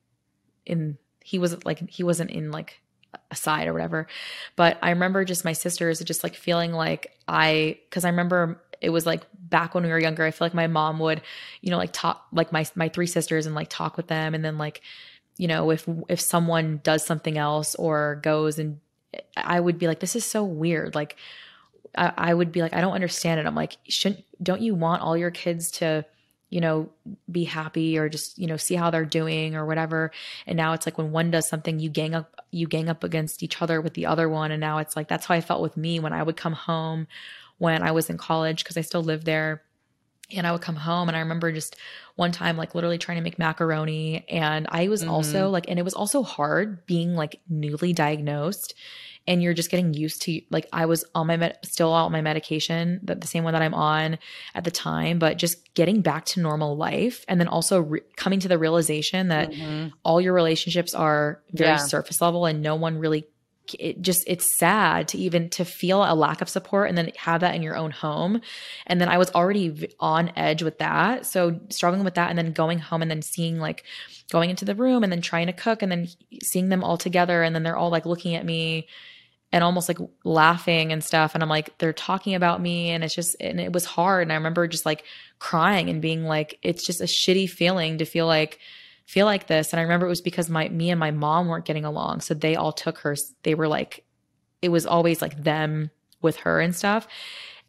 [0.66, 2.82] in he was like he wasn't in like
[3.32, 4.08] a side or whatever.
[4.56, 8.90] But i remember just my sisters just like feeling like i because i remember it
[8.90, 11.22] was like back when we were younger i feel like my mom would
[11.62, 14.44] you know like talk like my my three sisters and like talk with them and
[14.44, 14.82] then like
[15.38, 18.80] you know if if someone does something else or goes and
[19.38, 20.96] i would be like this is so weird.
[20.96, 21.16] Like
[21.98, 25.02] I, I would be like i don't understand it i'm like shouldn't don't you want
[25.02, 26.06] all your kids to
[26.50, 26.90] you know
[27.30, 30.12] be happy or just you know see how they're doing or whatever
[30.46, 33.44] and now it's like when one does something you gang up you gang up against
[33.44, 35.76] each other with the other one and now it's like that's how i felt with
[35.76, 37.08] me when i would come home
[37.58, 39.64] when I was in college because I still lived there.
[40.36, 41.76] And I would come home and I remember just
[42.16, 44.26] one time, like literally trying to make macaroni.
[44.28, 45.12] And I was mm-hmm.
[45.12, 48.74] also like, and it was also hard being like newly diagnosed
[49.28, 52.22] and you're just getting used to like I was on my med- still on my
[52.22, 54.18] medication that the same one that I'm on
[54.54, 58.40] at the time but just getting back to normal life and then also re- coming
[58.42, 59.90] to the realization that mm-hmm.
[60.04, 61.78] all your relationships are very yeah.
[61.78, 63.26] surface level and no one really
[63.80, 67.42] it just it's sad to even to feel a lack of support and then have
[67.42, 68.40] that in your own home
[68.86, 72.52] and then i was already on edge with that so struggling with that and then
[72.52, 73.84] going home and then seeing like
[74.30, 76.08] going into the room and then trying to cook and then
[76.44, 78.88] seeing them all together and then they're all like looking at me
[79.52, 83.16] and almost like laughing and stuff and i'm like they're talking about me and it's
[83.16, 85.04] just and it was hard and i remember just like
[85.40, 88.60] crying and being like it's just a shitty feeling to feel like
[89.06, 89.72] feel like this.
[89.72, 92.22] And I remember it was because my me and my mom weren't getting along.
[92.22, 94.04] So they all took her, they were like,
[94.62, 95.92] it was always like them
[96.22, 97.08] with her and stuff.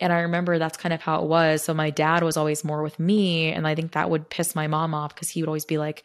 [0.00, 1.62] And I remember that's kind of how it was.
[1.62, 3.50] So my dad was always more with me.
[3.50, 6.04] And I think that would piss my mom off because he would always be like,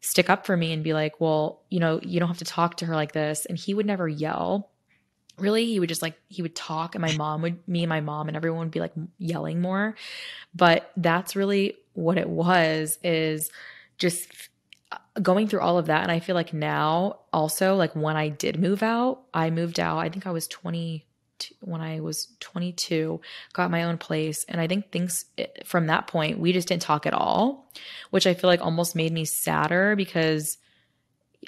[0.00, 2.78] stick up for me and be like, well, you know, you don't have to talk
[2.78, 3.46] to her like this.
[3.46, 4.69] And he would never yell.
[5.40, 8.00] Really, he would just like, he would talk, and my mom would, me and my
[8.00, 9.96] mom and everyone would be like yelling more.
[10.54, 13.50] But that's really what it was is
[13.98, 14.28] just
[15.20, 18.58] going through all of that and i feel like now also like when i did
[18.58, 21.04] move out i moved out i think i was 20
[21.60, 23.20] when i was 22
[23.52, 26.82] got my own place and i think things eh, from that point we just didn't
[26.82, 27.70] talk at all
[28.10, 30.58] which i feel like almost made me sadder because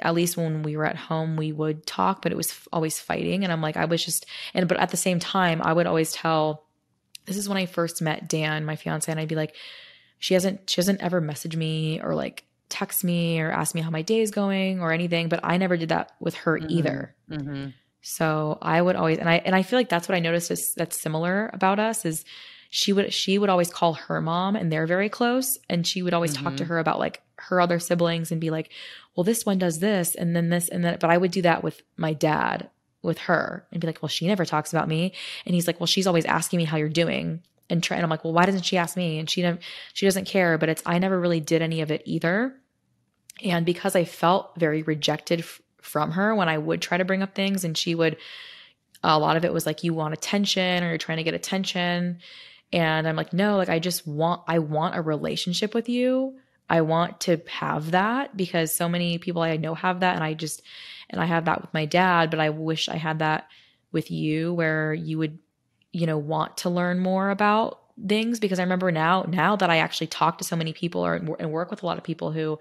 [0.01, 2.99] at least when we were at home, we would talk, but it was f- always
[2.99, 3.45] fighting.
[3.45, 6.13] And I'm like, I was just, and but at the same time, I would always
[6.13, 6.65] tell.
[7.27, 9.55] This is when I first met Dan, my fiance, and I'd be like,
[10.19, 13.91] she hasn't, she hasn't ever messaged me or like text me or ask me how
[13.91, 15.29] my day is going or anything.
[15.29, 16.71] But I never did that with her Mhm.
[16.71, 17.15] either.
[17.31, 17.67] Mm-hmm.
[18.01, 20.75] So I would always, and I and I feel like that's what I noticed is
[20.75, 22.25] that's similar about us is
[22.71, 26.15] she would she would always call her mom and they're very close and she would
[26.15, 26.69] always talk to Mhm.
[26.69, 28.71] her about like her other siblings and be like
[29.17, 31.63] well this one does this and then this and then but i would do that
[31.63, 32.69] with my dad
[33.03, 35.13] with her and be like well she never talks about me.
[35.45, 38.11] And he's like well she's always asking me how you're doing and try and i'm
[38.11, 39.19] like well why doesn't she ask me?
[39.19, 39.59] And she never
[39.93, 42.55] she doesn't care but it's i never really did any of it either.
[43.43, 47.23] And because i felt very rejected f- from her when i would try to bring
[47.23, 48.17] up things and she would
[49.03, 52.21] a lot of it was like you want attention or you're trying to get attention.
[52.73, 56.37] And i'm like no like i just want i want a relationship with you
[56.69, 60.35] i want to have that because so many people i know have that and i
[60.35, 60.63] just
[61.11, 63.49] and i have that with my dad but i wish i had that
[63.93, 65.39] with you where you would
[65.93, 69.79] you know want to learn more about things because i remember now now that i
[69.79, 72.59] actually talk to so many people or and work with a lot of people who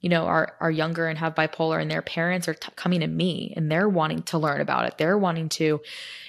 [0.00, 3.06] you know are are younger and have bipolar and their parents are t- coming to
[3.06, 4.98] me and they're wanting to learn about it.
[4.98, 5.80] They're wanting to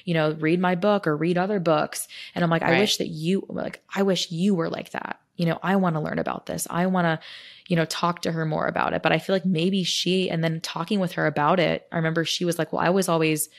[0.05, 2.07] you know read my book or read other books.
[2.35, 5.19] And i'm like i wish that you like i wish you were like that.
[5.35, 6.67] You know i want to learn about this.
[6.69, 7.19] I want to
[7.67, 9.01] you know talk to her more about it.
[9.01, 12.25] But i feel like maybe she and then talking with her about it i remember
[12.25, 13.49] she was like well i was always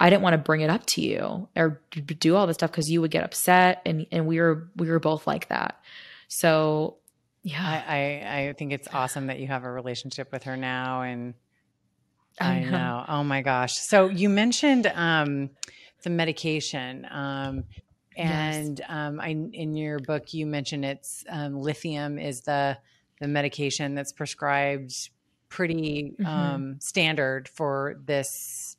[0.00, 2.90] I didn't want to bring it up to you or do all this stuff because
[2.90, 5.80] you would get upset, and and we were we were both like that.
[6.28, 6.96] So
[7.44, 11.02] yeah, I, I I think it's awesome that you have a relationship with her now,
[11.02, 11.34] and
[12.40, 12.64] I I know.
[12.64, 13.04] know.
[13.08, 13.74] Oh my gosh!
[13.76, 15.50] So you mentioned um,
[16.02, 17.64] the medication, um,
[18.20, 18.70] Yes.
[18.72, 22.78] and um, I in your book you mentioned it's um, lithium is the
[23.20, 25.10] the medication that's prescribed
[25.48, 26.24] pretty Mhm.
[26.24, 28.76] um, standard for this.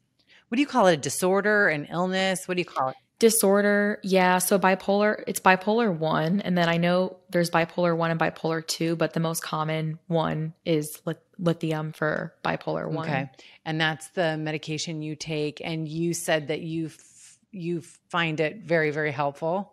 [0.49, 0.93] What do you call it?
[0.95, 2.47] A disorder, an illness?
[2.47, 2.97] What do you call it?
[3.19, 3.99] Disorder.
[4.03, 5.23] Yeah, so bipolar.
[5.27, 9.19] It's bipolar one, and then I know there's bipolar one and bipolar two, but the
[9.19, 13.07] most common one is lit- lithium for bipolar one.
[13.07, 13.29] Okay.
[13.65, 15.61] And that's the medication you take.
[15.63, 19.71] And you said that you f- you find it very, very helpful.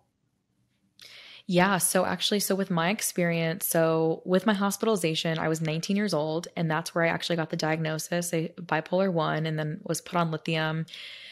[1.47, 1.79] Yeah.
[1.79, 6.47] So actually, so with my experience, so with my hospitalization, I was 19 years old,
[6.57, 10.17] and that's where I actually got the diagnosis, a bipolar one, and then was put
[10.17, 10.87] on lithium.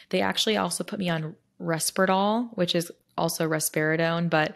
[0.09, 4.55] They actually also put me on Risperdal, which is also risperidone, but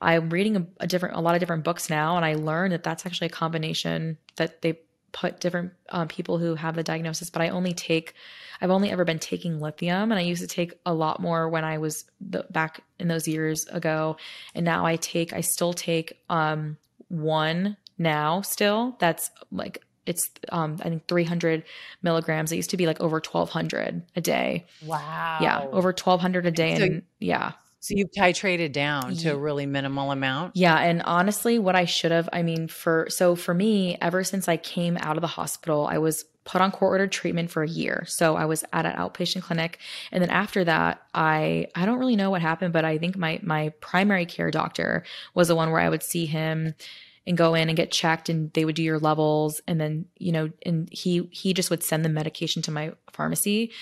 [0.00, 2.82] I'm reading a, a different, a lot of different books now, and I learned that
[2.82, 4.80] that's actually a combination that they
[5.12, 7.30] put different um, people who have the diagnosis.
[7.30, 8.12] But I only take,
[8.60, 11.64] I've only ever been taking lithium, and I used to take a lot more when
[11.64, 14.18] I was the, back in those years ago,
[14.54, 16.76] and now I take, I still take um,
[17.08, 18.96] one now still.
[18.98, 21.64] That's like it's um, I think 300
[22.02, 22.52] milligrams.
[22.52, 24.66] It used to be like over 1200 a day.
[24.84, 25.38] Wow.
[25.40, 27.52] Yeah, over 1200 a day, So- and yeah.
[27.80, 30.56] So you've titrated down to a really minimal amount.
[30.56, 34.48] Yeah, and honestly, what I should have, I mean, for so for me, ever since
[34.48, 37.68] I came out of the hospital, I was put on court ordered treatment for a
[37.68, 38.04] year.
[38.08, 39.78] So I was at an outpatient clinic,
[40.10, 43.38] and then after that, I I don't really know what happened, but I think my
[43.42, 45.04] my primary care doctor
[45.34, 46.74] was the one where I would see him
[47.26, 50.32] and go in and get checked and they would do your levels and then you
[50.32, 53.72] know and he he just would send the medication to my pharmacy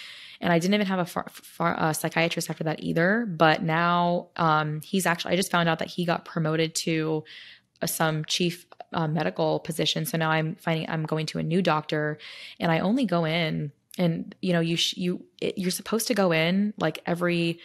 [0.41, 3.25] and I didn't even have a, ph- ph- a psychiatrist after that either.
[3.27, 7.25] But now um, he's actually, I just found out that he got promoted to
[7.81, 10.05] uh, some chief uh, medical position.
[10.05, 12.19] So now I'm finding I'm going to a new doctor,
[12.61, 16.15] and I only go in, and you know, you sh- you it, you're supposed to
[16.15, 17.59] go in like every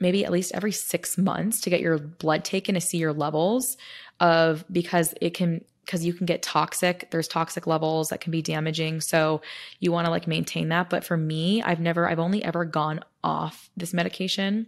[0.00, 3.76] maybe at least every six months to get your blood taken to see your levels
[4.20, 8.42] of because it can because you can get toxic there's toxic levels that can be
[8.42, 9.00] damaging.
[9.00, 9.40] So
[9.78, 10.90] you want to like maintain that.
[10.90, 14.66] But for me i've never i've only ever gone off this medication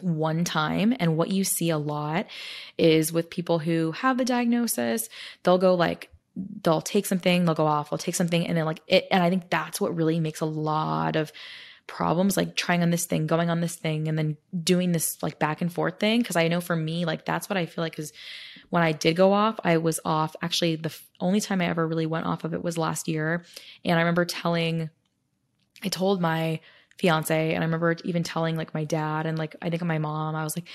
[0.00, 0.94] one time.
[0.98, 2.26] And what you see a lot
[2.76, 5.08] is with people who have the diagnosis
[5.42, 6.10] they'll go like
[6.62, 9.28] they'll take something they'll go off they'll take something and then like it and i
[9.28, 11.30] think that's what really makes a lot of
[11.92, 14.34] problems like trying on this thing going on this thing and then
[14.64, 16.20] doing this like back and forth thing.
[16.20, 18.14] Because i know for me like that's what i feel like is
[18.70, 20.34] when i did go off i was off.
[20.40, 23.44] Actually the only time i ever really went off of it was last year.
[23.84, 24.88] And i remember telling
[25.84, 26.60] i told my
[26.96, 30.34] fiance and i remember even telling like my dad and like i think my mom.
[30.34, 30.68] I was like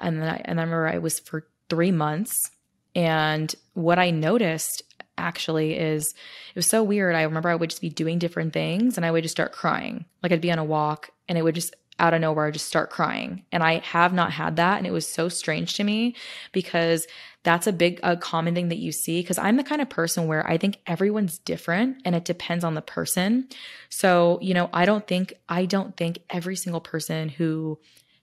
[0.00, 2.50] and then I, and I remember i was for three months.
[2.96, 4.82] And what i noticed
[5.18, 7.14] actually is it was so weird.
[7.14, 10.04] I remember I would just be doing different things and I would just start crying.
[10.22, 12.90] Like I'd be on a walk and it would just out of nowhere just start
[12.90, 13.44] crying.
[13.52, 14.78] And I have not had that.
[14.78, 16.16] And it was so strange to me
[16.52, 17.06] because
[17.44, 19.22] that's a big, a common thing that you see.
[19.22, 22.74] Cause I'm the kind of person where I think everyone's different and it depends on
[22.74, 23.48] the person.
[23.90, 27.78] So, you know, I don't think, I don't think every single person who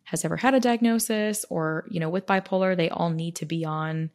[0.06, 3.64] has ever had a diagnosis or, you know, with bipolar, they all need to be
[3.64, 4.10] on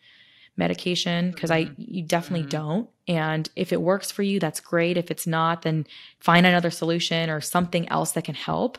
[0.56, 1.82] medication because I Mm-hmm.
[1.82, 2.88] you definitely don't.
[3.08, 4.96] And if it works for you, that's great.
[4.96, 5.86] If it's not, then
[6.18, 8.78] find another solution or something else that can help.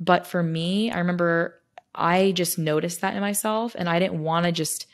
[0.00, 1.60] But for me, I remember
[1.94, 4.86] I just noticed that in myself and I didn't want to just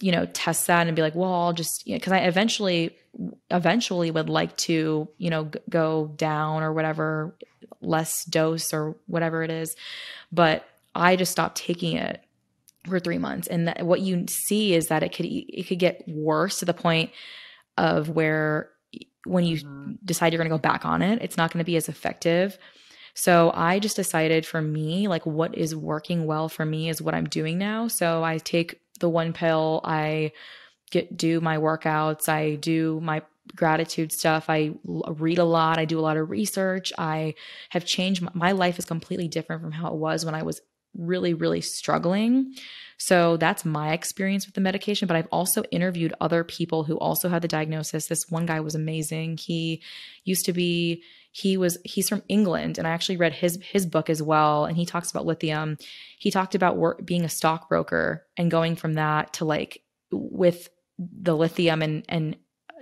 [0.00, 2.94] you know test that and be like well i'll just you know, because i eventually
[3.50, 7.34] eventually would like to you know g- go down or whatever
[7.80, 9.76] less dose or whatever it is
[10.30, 12.22] but i just stopped taking it
[12.88, 13.46] for three months.
[13.48, 16.74] And that, what you see is that it could it could get worse to the
[16.74, 17.10] point
[17.76, 18.70] of where
[19.24, 19.98] when you Mhm.
[20.04, 22.58] decide you're going to go back on it it's not going to be as effective.
[23.14, 27.14] So i just decided for me like what is working well for me is what
[27.14, 27.88] i'm doing now.
[27.88, 30.32] So i take the one pill i
[30.90, 33.22] get do my workouts i do my
[33.56, 37.34] gratitude stuff I read a lot i do a lot of research i
[37.70, 40.60] have changed my, my life is completely different from how it was when i was
[40.98, 42.54] really really struggling.
[42.98, 47.28] So that's my experience with the medication but i've also interviewed other people who also
[47.28, 48.06] had the diagnosis.
[48.06, 49.38] This one guy was amazing.
[49.38, 49.82] He
[50.24, 54.10] used to be he was he's from England and I actually read his his book
[54.10, 55.78] as well and he talks about lithium.
[56.18, 60.68] He talked about work being a stockbroker and going from that to like with
[60.98, 62.36] the lithium and and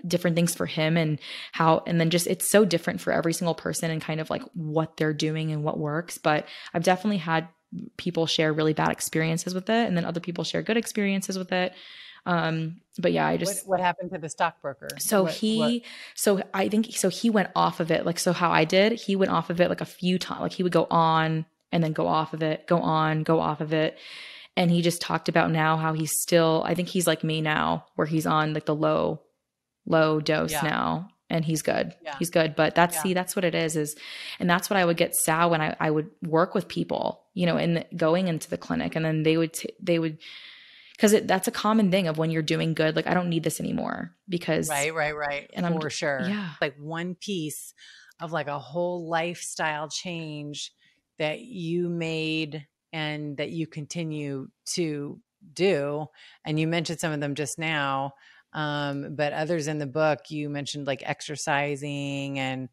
[0.06, 1.18] different things for him and
[1.52, 4.42] how and then just it's so different for every single person and kind of like
[4.54, 7.48] what they're doing and what works but I've definitely had
[7.96, 11.52] people share really bad experiences with it and then other people share good experiences with
[11.52, 11.72] it
[12.26, 14.88] um but yeah I What, just what happened to the stockbroker?
[14.98, 15.82] so What- he, what-
[16.14, 18.04] so I think, so he went off of it.
[18.06, 20.40] Like, so how I did, he went off of it like a few times.
[20.40, 23.60] Like he would go on and then go off of it, go on, go off
[23.60, 23.98] of it.
[24.56, 27.84] And he just talked about now how he's still, I think he's like me now,
[27.96, 29.20] where he's on like the low,
[29.84, 30.62] low dose Yeah.
[30.62, 31.08] now.
[31.28, 31.92] And he's good.
[32.02, 32.14] Yeah.
[32.18, 32.54] He's good.
[32.56, 33.02] But that's, Yeah.
[33.02, 33.94] see, that's what it is, is,
[34.40, 37.44] and that's what I would get sad when I, I would work with people, you
[37.44, 40.16] know, in the, going into the clinic and then they would, t- they would,
[40.92, 43.60] because that's a common thing of when you're doing good, like, I don't need this
[43.60, 45.50] anymore because right, right, right.
[45.52, 46.22] and I'm- for sure.
[46.26, 46.52] yeah.
[46.62, 47.74] like one piece
[48.20, 50.72] of like a whole lifestyle change
[51.18, 55.20] that you made and that you continue to
[55.52, 56.06] do.
[56.46, 58.12] And you mentioned some of them just now.
[58.54, 62.70] Um, but others in the book, you mentioned like exercising and,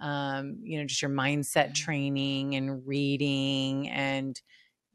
[0.00, 3.88] um, you know, just your mindset training and reading.
[3.88, 4.40] And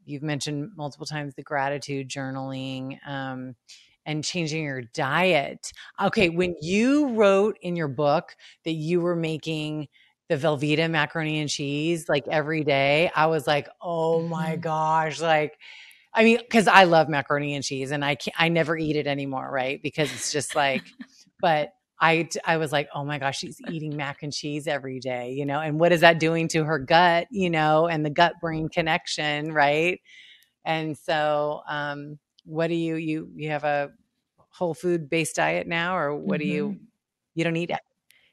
[0.04, 2.98] you've mentioned multiple times the gratitude journaling.
[3.06, 3.56] Um,
[4.04, 5.72] and changing your diet.
[6.00, 9.88] Okay, when you wrote in your book that you were making
[10.28, 14.60] the Velveeta macaroni and cheese like every day, I was like, "Oh my Mhm.
[14.60, 15.58] gosh!" Like,
[16.14, 19.06] I mean, because I love macaroni and cheese, and I can't, I never eat it
[19.06, 19.82] anymore, right?
[19.82, 20.82] Because it's just like,
[21.40, 21.72] but
[22.02, 25.46] I, I was like, "Oh my gosh, she's eating mac and cheese every day," you
[25.46, 28.68] know, and what is that doing to her gut, you know, and the gut brain
[28.68, 30.00] connection, right?
[30.64, 33.92] And so, um, what do you you you have a
[34.36, 36.80] whole food based diet now, or what do you
[37.36, 37.80] you don't eat it?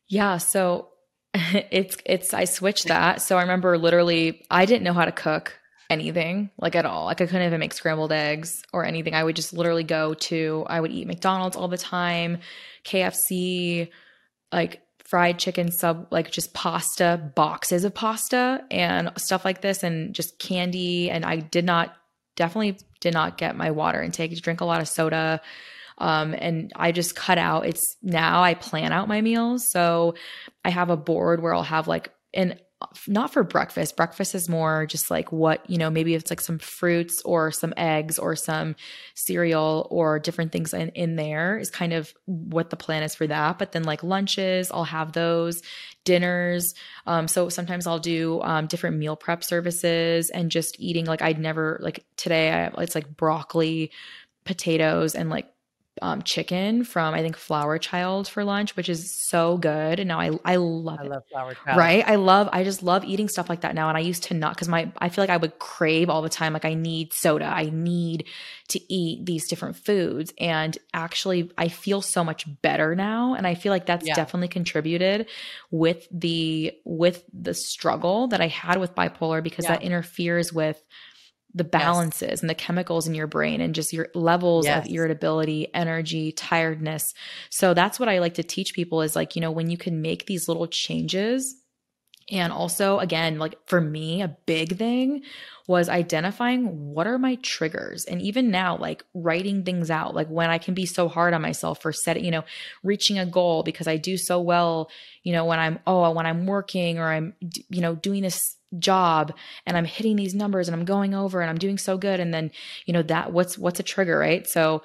[0.08, 0.90] Yeah, so
[1.34, 3.22] it's it's I switched that.
[3.22, 5.59] So I remember literally I didn't know how to cook
[5.90, 7.06] anything like at all.
[7.06, 9.14] Like I couldn't even make scrambled eggs or anything.
[9.14, 12.40] I would just literally go to I would eat McDonald's all the time,
[12.86, 13.90] KFC,
[14.52, 20.14] like fried chicken sub like just pasta, boxes of pasta and stuff like this and
[20.14, 21.96] just candy and I did not
[22.36, 24.34] definitely did not get my water intake.
[24.34, 25.42] To drink a lot of soda.
[25.98, 27.66] Um, and I just cut out.
[27.66, 29.70] It's now I plan out my meals.
[29.70, 30.16] So
[30.64, 32.58] I have a board where I'll have like, and
[33.08, 33.98] not for breakfast.
[33.98, 37.74] Breakfast is more just like what, you know, maybe it's like some fruits or some
[37.76, 38.76] eggs or some
[39.16, 43.28] cereal or different things in, in there is kind of what the plan is for
[43.28, 43.60] that.
[43.60, 45.62] But then like lunches, I'll have those
[46.06, 46.74] dinners.
[47.06, 51.40] Um, so sometimes I'll do um, different meal prep services and just eating like I'd
[51.40, 52.50] never like today.
[52.50, 53.92] I, it's like broccoli,
[54.46, 55.52] potatoes, and like
[56.02, 60.00] um, chicken from I think Flower Child for lunch, which is so good.
[60.00, 61.12] And now I I love I it.
[61.12, 61.78] love Flower Child.
[61.78, 62.04] Right.
[62.08, 63.90] I love, I just love eating stuff like that now.
[63.90, 66.30] And I used to not, cause my, I feel like I would crave all the
[66.30, 66.54] time.
[66.54, 67.46] Like I need soda.
[67.46, 68.26] I need
[68.70, 70.34] to eat these different foods.
[70.40, 73.34] And actually, I feel so much better now.
[73.36, 74.16] And I feel like that's Yeah.
[74.16, 75.28] definitely contributed
[75.72, 79.74] with the, with the struggle that I had with bipolar because Yeah.
[79.74, 80.82] that interferes with
[81.54, 84.70] the balances and the chemicals in your brain and just your levels Yes.
[84.70, 87.14] of irritability, energy, tiredness.
[87.50, 90.02] So that's what I like to teach people is like, you know, when you can
[90.02, 91.56] make these little changes
[92.32, 95.24] And also, again, like for me, a big thing
[95.68, 98.06] was identifying what are my triggers.
[98.06, 101.42] And even now, like writing things out, like when I can be so hard on
[101.42, 102.44] myself for setting, you know,
[102.84, 104.92] reaching a goal because I do so well,
[105.24, 107.34] you know, when I'm, oh, when I'm working or I'm,
[107.70, 109.34] you know, doing this job
[109.66, 112.20] and I'm hitting these numbers and I'm going over and I'm doing so good.
[112.20, 112.52] And then,
[112.86, 114.48] you know, that what's, what's a trigger, right?
[114.48, 114.84] So,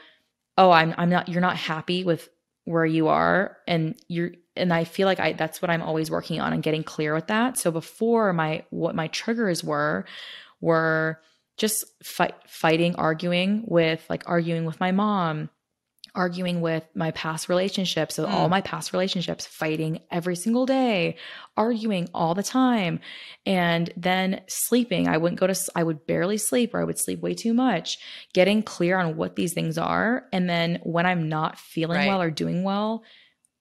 [0.56, 2.28] oh, I'm, I'm not, you're not happy with
[2.64, 6.40] where you are and you're and I feel like I that's what I'm always working
[6.40, 7.58] on and getting clear with that.
[7.58, 10.04] So before my what my triggers were
[10.60, 11.20] were
[11.56, 15.50] just fight, fighting, arguing with like arguing with my mom,
[16.14, 18.14] arguing with my past relationships.
[18.14, 18.30] So mm.
[18.30, 21.16] all my past relationships, fighting every single day,
[21.56, 23.00] arguing all the time.
[23.46, 25.08] And then sleeping.
[25.08, 27.98] I wouldn't go to, I would barely sleep or I would sleep way too much.
[28.32, 30.26] Getting clear on what these things are.
[30.32, 32.08] And then when I'm not feeling right.
[32.08, 33.02] well or doing well,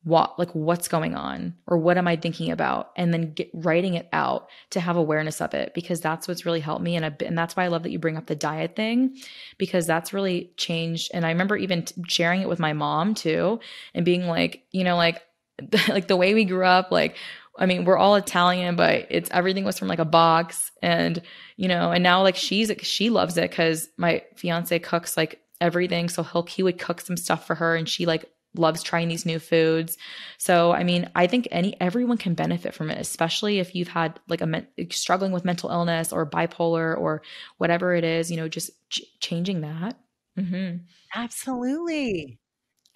[0.03, 2.91] what like what's going on or what am i thinking about?
[2.95, 6.59] And then get, writing it out to have awareness of it because that's what's really
[6.59, 6.95] helped me.
[6.95, 9.17] And, I, and that's why i love that you bring up the diet thing
[9.57, 11.11] because that's really changed.
[11.13, 13.59] And i remember even t- sharing it with my mom too
[13.93, 15.21] and being like you know like
[15.87, 17.15] like the way we grew up like
[17.57, 21.21] I mean, we're all Italian, but it's everything was from like a box and
[21.55, 26.09] you know, and now like she's she loves it cuz my fiance cooks like everything.
[26.09, 28.25] So he'll he would cook some stuff for her and she like
[28.55, 29.97] loves trying these new foods.
[30.37, 34.19] So, I mean, I think any everyone can benefit from it, especially if you've had
[34.27, 37.21] like a struggling with mental illness or bipolar or
[37.57, 39.97] whatever it is, you know, just ch- changing that.
[40.37, 40.77] Mm-hmm.
[41.15, 42.39] Absolutely.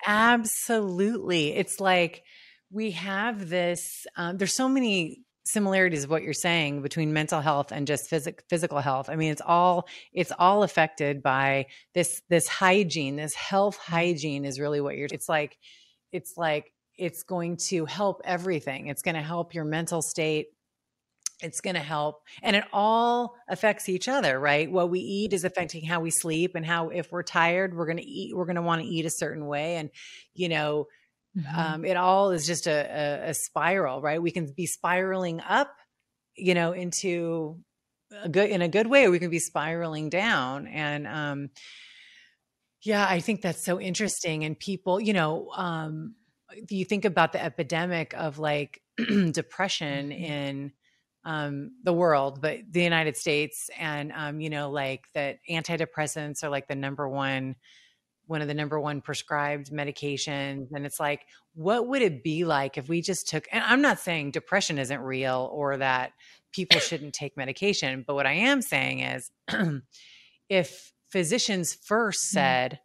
[0.06, 1.54] Absolutely.
[1.54, 2.24] It's like
[2.72, 7.72] we have this, um, there's so many similarities of what you're saying between mental health
[7.72, 9.10] and just physic, physical health.
[9.10, 13.94] I mean, it's all it's all affected by this this hygiene, this health mm-hmm.
[13.94, 15.10] hygiene is really what you're.
[15.12, 15.58] It's like
[16.12, 18.88] it's like it's going to help everything.
[18.88, 20.48] It's going to help your mental state.
[21.40, 24.72] It's going to help, and it all affects each other, right?
[24.72, 27.98] What we eat is affecting how we sleep, and how if we're tired, we're going
[27.98, 28.36] to eat.
[28.36, 29.92] We're going to want to eat a certain way, and
[30.34, 30.88] you know
[31.38, 31.60] Mm-hmm.
[31.60, 34.22] Um, it all is just a, a, a spiral, right?
[34.22, 35.74] We can be spiraling up,
[36.36, 37.60] you know, into
[38.24, 40.68] a good in a good way, or we can be spiraling down.
[40.68, 41.50] And um,
[42.84, 44.46] yeah, I think that's so interesting.
[44.46, 46.16] And people, you know, um,
[46.70, 48.82] you think about the epidemic of like
[49.32, 50.24] depression mm-hmm.
[50.24, 50.72] in
[51.26, 56.50] um, the world, but the United States, and um, you know, like that antidepressants are
[56.50, 57.56] like the number one
[58.28, 60.68] one of the number one prescribed medications.
[60.74, 61.22] And it's like,
[61.56, 65.00] what would it be like if we just took, and I'm not saying depression isn't
[65.00, 66.12] real or that
[66.52, 69.32] people shouldn't take medication, but what I am saying is
[70.50, 72.36] if physicians first mm-hmm.
[72.36, 72.80] said,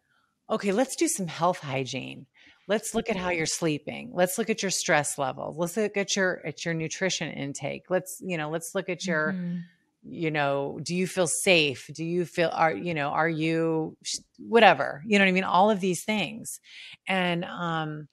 [0.49, 2.25] okay, let's do some health hygiene.
[2.67, 4.11] Let's look at how you're sleeping.
[4.13, 5.57] Let's look at your stress levels.
[5.57, 7.83] Let's look at your at your nutrition intake.
[7.89, 9.57] Let's, you know, let's look at your mm-hmm
[10.05, 11.89] you know do you feel safe?
[11.93, 13.97] Do you feel are you know are you
[14.37, 15.43] whatever you know what i mean?
[15.43, 16.59] All of these things.
[17.07, 18.07] And um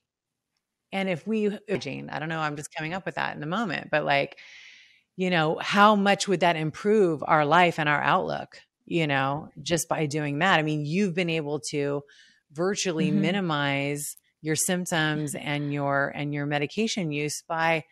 [0.92, 3.46] and if we Jane, i don't know i'm just coming up with that in the
[3.46, 4.38] moment but like
[5.16, 9.88] you know how much would that improve our life and our outlook you know just
[9.88, 10.58] by doing that?
[10.58, 12.02] I mean you've been able to
[12.52, 13.20] virtually mm-hmm.
[13.20, 17.84] minimize your symptoms and your and your medication use by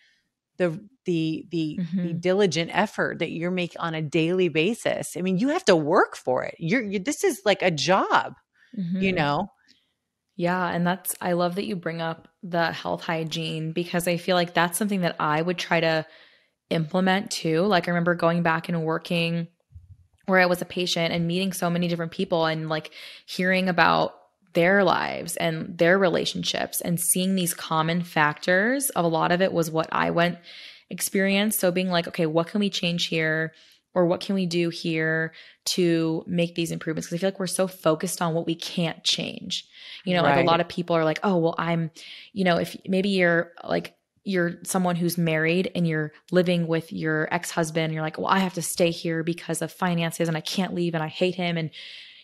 [0.59, 2.07] the the the, mm-hmm.
[2.09, 5.17] the diligent effort that you're making on a daily basis.
[5.17, 6.55] I mean, you have to work for it.
[6.59, 8.35] You're, you this is like a job,
[8.79, 9.01] mm-hmm.
[9.01, 9.49] you know.
[10.37, 14.37] Yeah, and that's I love that you bring up the health hygiene because I feel
[14.37, 16.07] like that's something that I would try to
[16.71, 17.63] implement too.
[17.63, 19.49] Like I remember going back and working
[20.27, 22.93] where I was a patient and meeting so many different people and like
[23.27, 24.13] hearing about
[24.55, 29.53] their lives and their relationships and seeing these common factors of a lot of it
[29.53, 30.39] was what I went
[30.91, 31.61] experienced.
[31.61, 33.53] So being like, okay, what can we change here?
[33.95, 35.33] Or what can we do here
[35.67, 37.09] to make these improvements?
[37.09, 39.67] Because I feel like we're so focused on what we can't change.
[40.05, 40.37] You know, right.
[40.37, 41.91] like a lot of people are like, oh, well, I'm,
[42.33, 47.33] you know, if maybe you're like, you're someone who's married and you're living with your
[47.33, 50.75] ex-husband you're like well i have to stay here because of finances and i can't
[50.75, 51.71] leave and i hate him and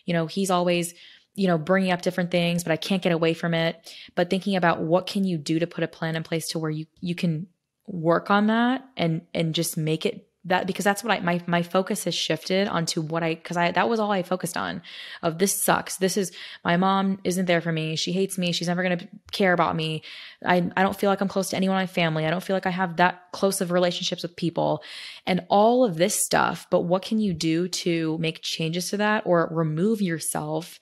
[0.05, 0.93] you know he's always
[1.35, 3.93] you know bringing up different things but i can't get away from it.
[4.15, 6.71] But thinking about what can you do to put a plan in place to where
[6.71, 7.47] you you can
[7.87, 11.63] work on that and and just make it that because that's what I my my
[11.63, 14.83] focus has shifted onto what I because I that was all I focused on
[15.23, 15.97] of this sucks.
[15.97, 16.31] This is
[16.63, 17.95] my mom isn't there for me.
[17.95, 18.51] She hates me.
[18.51, 20.03] She's never gonna care about me.
[20.45, 22.25] I I don't feel like I'm close to anyone in my family.
[22.25, 24.83] I don't feel like I have that close of relationships with people.
[25.25, 29.23] And all of this stuff but what can you do to make changes to that
[29.25, 30.79] or remove yourself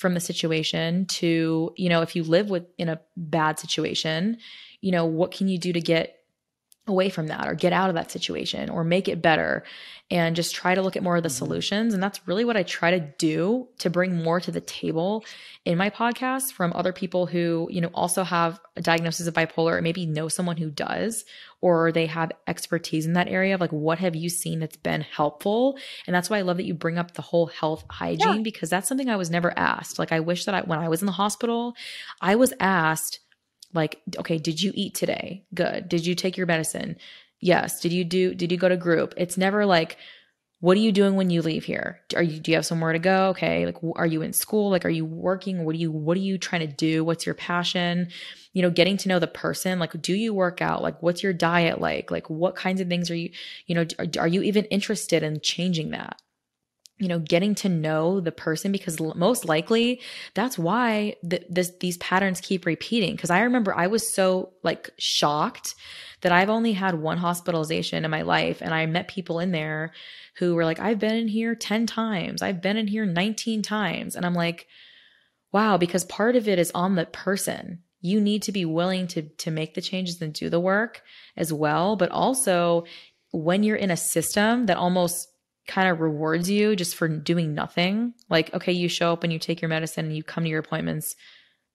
[0.00, 4.38] from the situation to, you know, if you live with in a bad situation,
[4.80, 6.19] you know, what can you do to get
[6.90, 9.64] away from that or get out of that situation or make it better
[10.10, 11.36] and just try to look at more of the mm-hmm.
[11.36, 15.24] solutions and that's really what I try to do to bring more to the table
[15.64, 19.78] in my podcast from other people who you know also have a diagnosis of bipolar
[19.78, 21.24] or maybe know someone who does
[21.60, 25.02] or they have expertise in that area of like what have you seen that's been
[25.02, 28.42] helpful and that's why I love that you bring up the whole health hygiene yeah.
[28.42, 31.02] because that's something I was never asked like I wish that I when I was
[31.02, 31.74] in the hospital
[32.20, 33.20] I was asked
[33.72, 35.44] like okay did you eat today?
[35.54, 35.88] Good.
[35.88, 36.96] Did you take your medicine?
[37.40, 37.80] Yes.
[37.80, 39.14] Did you do did you go to group?
[39.16, 39.96] It's never like
[40.60, 42.00] what are you doing when you leave here?
[42.14, 43.28] Are you do you have somewhere to go?
[43.28, 44.70] Okay like are you in school?
[44.70, 45.64] Like are you working?
[45.64, 47.04] What are you what are you trying to do?
[47.04, 48.08] What's your passion?
[48.52, 50.82] You know getting to know the person like do you work out?
[50.82, 52.10] Like what's your diet like?
[52.10, 53.30] Like what kinds of things are you
[53.66, 56.20] you know are, are you even interested in changing that
[57.00, 60.00] you know getting to know the person because most likely
[60.34, 63.16] that's why th- this these patterns keep repeating.
[63.16, 65.74] Because i remember i was so like shocked
[66.20, 69.92] that i've only had one hospitalization in my life and i met people in there
[70.36, 72.42] who were like i've been in here 10 times.
[72.42, 74.14] I've been in here 19 times.
[74.14, 74.66] And i'm like
[75.52, 77.80] wow because part of it is on the person.
[78.02, 81.02] You need to be willing to to make the changes and do the work
[81.36, 81.96] as well.
[81.96, 82.84] But also
[83.32, 85.28] when you're in a system that almost
[85.66, 88.14] kind of rewards you just for doing nothing.
[88.28, 90.60] Like, okay, you show up and you take your medicine and you come to your
[90.60, 91.14] appointments.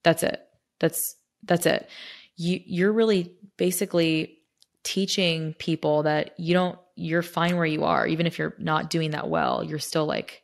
[0.02, 0.40] That's it.
[0.80, 1.88] That's that's it.
[2.36, 4.38] You you're really basically
[4.82, 9.12] teaching people that you don't you're fine where you are even if you're not doing
[9.12, 9.64] that well.
[9.64, 10.42] You're still like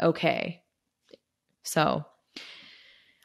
[0.00, 0.62] okay.
[1.62, 2.04] So,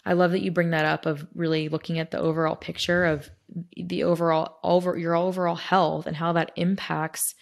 [0.05, 3.29] I love that you bring that up of really looking at the overall picture of
[3.75, 7.35] the overall over your overall health and how that impacts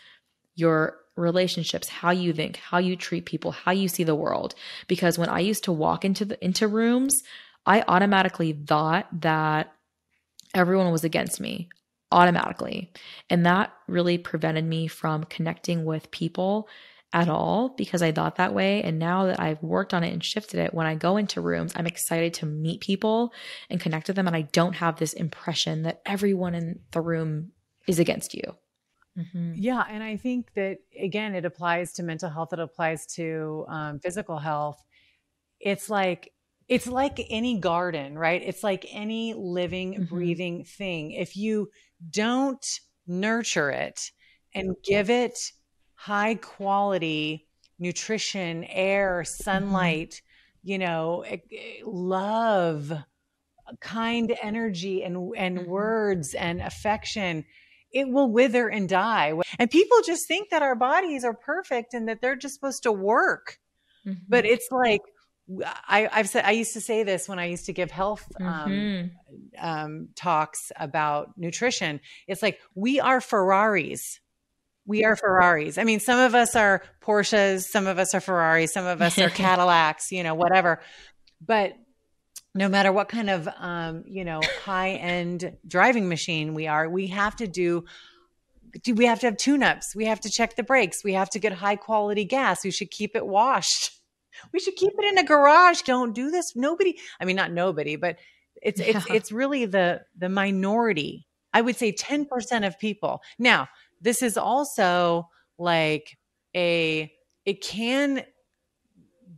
[0.56, 4.56] your relationships, how you think, how you treat people, how you see the world.
[4.88, 7.24] Because when I used to walk into the into rooms,
[7.66, 9.74] I automatically thought that
[10.54, 11.70] everyone was against me
[12.12, 12.92] automatically.
[13.30, 16.68] And that really prevented me from connecting with people
[17.12, 18.84] at all because I thought that way.
[18.84, 21.74] And now that I've worked on it and shifted it, when I go into rooms,
[21.76, 23.34] I'm excited to meet people
[23.70, 24.28] and connect with them.
[24.28, 27.52] And I don't have this impression that everyone in the room
[27.88, 28.56] is against you.
[29.18, 29.54] Mm-hmm.
[29.56, 29.84] Yeah.
[29.90, 34.38] And I think that, again, it applies to mental health, it applies to um, physical
[34.38, 34.84] health.
[35.60, 36.32] It's like,
[36.68, 38.42] it's like any garden, right?
[38.44, 40.04] It's like any living, mm-hmm.
[40.04, 41.12] breathing thing.
[41.12, 41.70] If you
[42.10, 42.66] don't
[43.08, 44.12] nurture it
[44.54, 45.52] and give it
[45.96, 47.48] high quality
[47.80, 49.44] nutrition, air, mm-hmm.
[49.44, 50.70] sunlight, mm-hmm.
[50.70, 51.26] you know,
[51.84, 52.94] love,
[53.82, 55.70] kind energy and and mm-hmm.
[55.70, 57.46] words and affection
[57.92, 59.34] it will wither and die.
[59.58, 62.92] And people just think that our bodies are perfect and that they're just supposed to
[62.92, 63.58] work.
[64.06, 64.20] Mm-hmm.
[64.28, 65.02] But it's like,
[65.88, 68.70] I, have said I used to say this when I used to give health um,
[68.70, 69.66] mm-hmm.
[69.68, 72.02] um, talks about nutrition.
[72.28, 74.20] It's like we are Ferraris.
[74.86, 75.78] We are Ferraris.
[75.78, 79.20] I mean, some of us are Porsches, some of us are Ferraris, some of us
[79.20, 80.82] are Cadillacs, you know, whatever.
[81.46, 81.74] But
[82.56, 87.08] no matter what kind of um, you know high end driving machine we are we
[87.08, 87.86] have to do
[88.84, 89.96] do we have to have tune-ups?
[89.96, 91.04] We have to check the brakes.
[91.04, 92.64] We have to get high quality gas.
[92.64, 93.92] We should keep it washed.
[94.54, 95.82] We should keep it in a garage.
[95.82, 96.56] Don't do this.
[96.56, 98.16] Nobody i mean not nobody but
[98.62, 98.98] it's yeah.
[98.98, 101.28] it's it's really the the minority.
[101.52, 103.22] I would say 10% of people.
[103.38, 103.68] Now
[104.00, 105.28] this is also
[105.58, 106.18] like
[106.56, 107.12] a
[107.46, 108.24] it can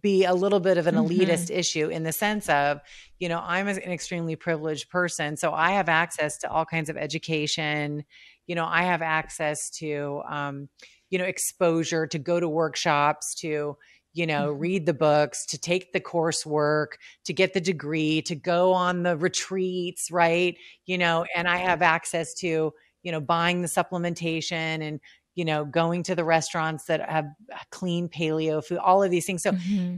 [0.02, 1.60] be a little bit of an elitist mm-hmm.
[1.60, 2.80] issue in the sense of,
[3.20, 5.38] you know, I'm an extremely privileged person.
[5.38, 8.04] So I have access to all kinds of education.
[8.48, 10.70] You know, I have access to, um,
[11.10, 13.78] you know, exposure to go to workshops, to,
[14.14, 14.60] you know, mm-hmm.
[14.60, 16.94] read the books, to take the coursework,
[17.26, 20.58] to get the degree, to go on the retreats, right?
[20.86, 22.74] You know, and I have access to,
[23.04, 25.00] you know, buying the supplementation and
[25.36, 27.26] you know, going to the restaurants that have
[27.70, 29.44] clean paleo food, all of these things.
[29.44, 29.98] So mm-hmm.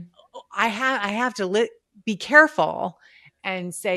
[0.54, 1.70] I have I have to li-
[2.04, 2.98] be careful
[3.42, 3.96] and say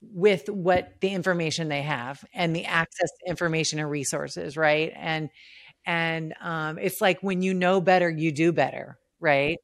[0.00, 4.92] with what the information they have and the access to information and resources, right?
[4.96, 5.30] And
[5.84, 9.58] and um, it's like when you know better, you do better, right?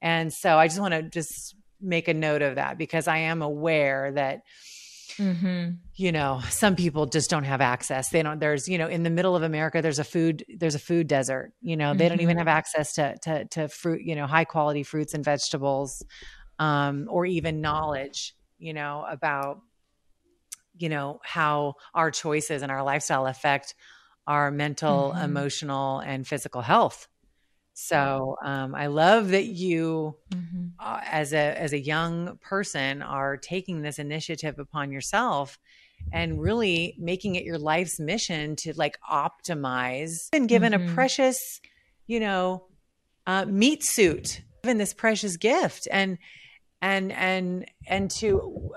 [0.00, 3.42] And so I just want to just make a note of that because I am
[3.42, 4.42] aware that
[5.18, 5.70] Mm-hmm.
[5.94, 8.10] You know, some people just don't have access.
[8.10, 8.38] They don't.
[8.38, 10.44] There's, you know, in the middle of America, there's a food.
[10.48, 11.52] There's a food desert.
[11.60, 11.98] You know, mm-hmm.
[11.98, 12.46] they don't even mm-hmm.
[12.46, 14.02] have access to to to fruit.
[14.02, 16.04] You know, high quality fruits and vegetables,
[16.58, 18.34] um, or even knowledge.
[18.58, 19.60] You know about,
[20.76, 23.74] you know how our choices and our lifestyle affect
[24.26, 25.24] our mental, mm-hmm.
[25.24, 27.08] emotional, and physical health.
[27.78, 30.68] So um, I love that you, mm-hmm.
[30.80, 35.58] uh, as a as a young person, are taking this initiative upon yourself
[36.10, 40.90] and really making it your life's mission to like optimize and given mm-hmm.
[40.90, 41.60] a precious,
[42.06, 42.64] you know,
[43.26, 46.16] uh, meat suit, given this precious gift and
[46.80, 48.70] and and and to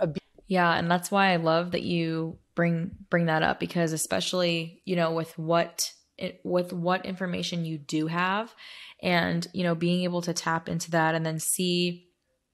[0.47, 4.97] yeah, and that's why I love that you bring bring that up because especially you
[4.97, 8.54] know with what it, with what information you do have
[9.02, 12.08] and you know being able to tap into that and then see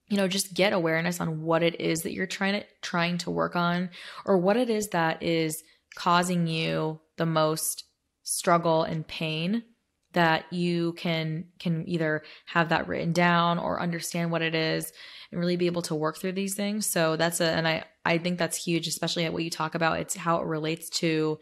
[0.08, 3.30] you know just get awareness on what it is that you're trying to trying to
[3.30, 3.90] work on
[4.24, 5.62] or what it is that is
[5.94, 7.84] causing you the most
[8.22, 9.62] struggle and pain
[10.16, 14.90] that you can can either have that written down or understand what it is
[15.30, 16.86] and really be able to work through these things.
[16.86, 20.00] So that's a and i i think that's huge especially at what you talk about.
[20.00, 21.38] It's how it relates to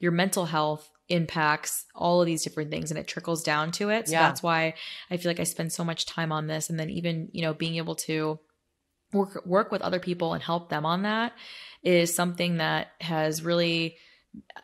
[0.00, 4.08] your mental health impacts all of these different things and it trickles down to it.
[4.08, 4.22] So yeah.
[4.22, 4.74] that's why
[5.10, 7.52] I feel like I spend so much time on this and then even, you know,
[7.52, 8.38] being able to
[9.12, 11.32] work work with other people and help them on that
[11.82, 13.96] is something that has really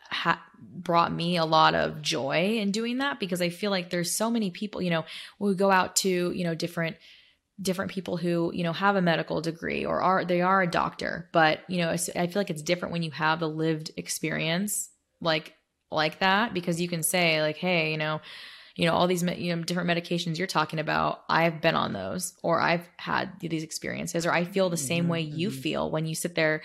[0.09, 4.15] ha- brought me a lot of joy in doing that because I feel like there's
[4.15, 5.05] so many people, you know,
[5.39, 6.97] we go out to, you know, different
[7.61, 11.29] different people who you know have a medical degree or are they are a doctor
[11.31, 14.89] but you know i feel like it's different when you have the lived experience
[15.19, 15.53] like
[15.91, 18.21] like that because you can say like hey you know
[18.75, 22.33] you know all these you know different medications you're talking about i've been on those
[22.41, 25.59] or i've had these experiences or i feel the same way you mm-hmm.
[25.59, 26.61] feel when you sit there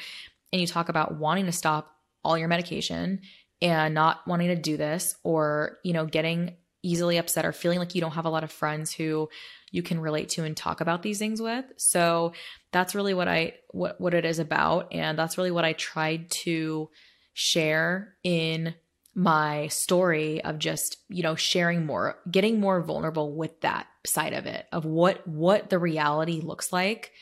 [0.52, 3.20] and you talk about wanting to stop all your medication
[3.60, 7.94] and not wanting to do this or you know getting easily upset or feeling like
[7.94, 9.28] you don't have a lot of friends who
[9.72, 12.32] you can relate to and talk about these things with so
[12.70, 16.30] that's really what i what what it is about and that's really what i tried
[16.30, 16.88] to
[17.34, 18.74] share in
[19.18, 24.44] my story of just you know sharing more getting more vulnerable with that side of
[24.44, 27.12] it of what what the reality looks like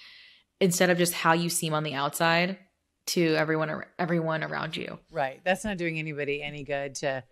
[0.59, 2.59] instead of just how you seem on the outside
[3.07, 7.23] to everyone everyone around you right that's not doing anybody any good to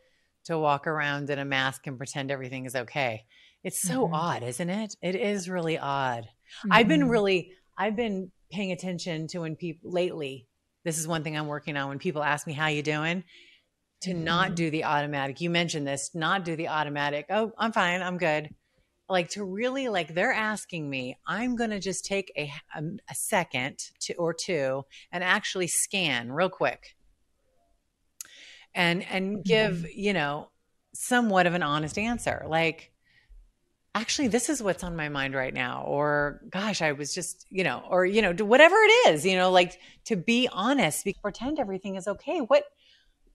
[0.45, 3.25] to walk around in a mask and pretend everything is okay
[3.65, 4.15] it's so mm-hmm.
[4.15, 6.73] odd isn't it it is really odd mm-hmm.
[6.73, 7.11] i've been mm-hmm.
[7.11, 10.47] really i've been paying attention to when people lately
[10.85, 13.25] this is one thing i'm working on when people ask me how you doing
[14.03, 14.55] to not mm-hmm.
[14.55, 15.41] do the automatic.
[15.41, 17.27] You mentioned this, not do the automatic.
[17.31, 18.03] Oh, I'm fine.
[18.03, 18.51] I'm good.
[19.09, 23.15] Like to really like they're asking me, I'm going to just take a, a, a
[23.15, 26.97] second to, or two and actually scan real quick
[28.75, 29.87] and and give, mm-hmm.
[29.95, 30.49] you know,
[30.95, 32.45] somewhat of an honest answer.
[32.49, 32.93] Like
[33.95, 37.63] actually this is what's on my mind right now or gosh i was just you
[37.63, 41.97] know or you know whatever it is you know like to be honest pretend everything
[41.97, 42.65] is okay what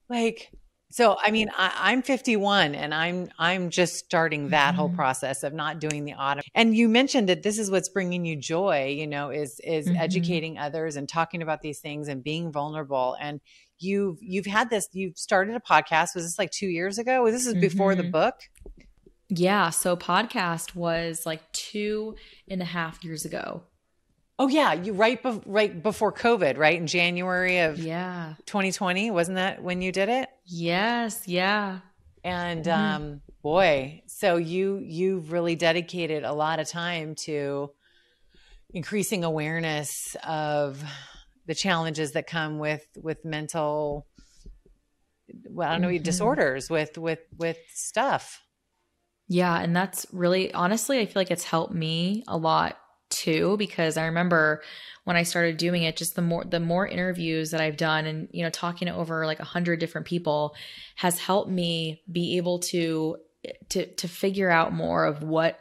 [0.08, 0.50] like
[0.90, 4.76] so i mean I, am 51 and i'm i'm just starting that mm-hmm.
[4.76, 8.24] whole process of not doing the autumn and you mentioned that this is what's bringing
[8.24, 9.96] you joy you know is is mm-hmm.
[9.96, 13.40] educating others and talking about these things and being vulnerable and
[13.78, 17.34] you've you've had this you've started a podcast was this like two years ago Was
[17.34, 18.02] this is before mm-hmm.
[18.02, 18.34] the book
[19.28, 22.16] yeah so podcast was like two
[22.48, 23.62] and a half years ago
[24.40, 29.36] Oh yeah, you right be- right before COVID, right in January of yeah 2020, wasn't
[29.36, 30.28] that when you did it?
[30.44, 31.80] Yes, yeah.
[32.22, 33.02] And mm-hmm.
[33.02, 37.70] um, boy, so you you've really dedicated a lot of time to
[38.70, 40.82] increasing awareness of
[41.46, 44.06] the challenges that come with with mental
[45.50, 46.02] well, I don't know mm-hmm.
[46.02, 48.42] disorders with with with stuff.
[49.26, 52.78] Yeah, and that's really honestly, I feel like it's helped me a lot
[53.10, 54.62] too because I remember
[55.04, 58.28] when I started doing it just the more the more interviews that I've done and
[58.30, 60.54] you know talking to over like a hundred different people
[60.96, 63.16] has helped me be able to
[63.70, 65.58] to to figure out more of what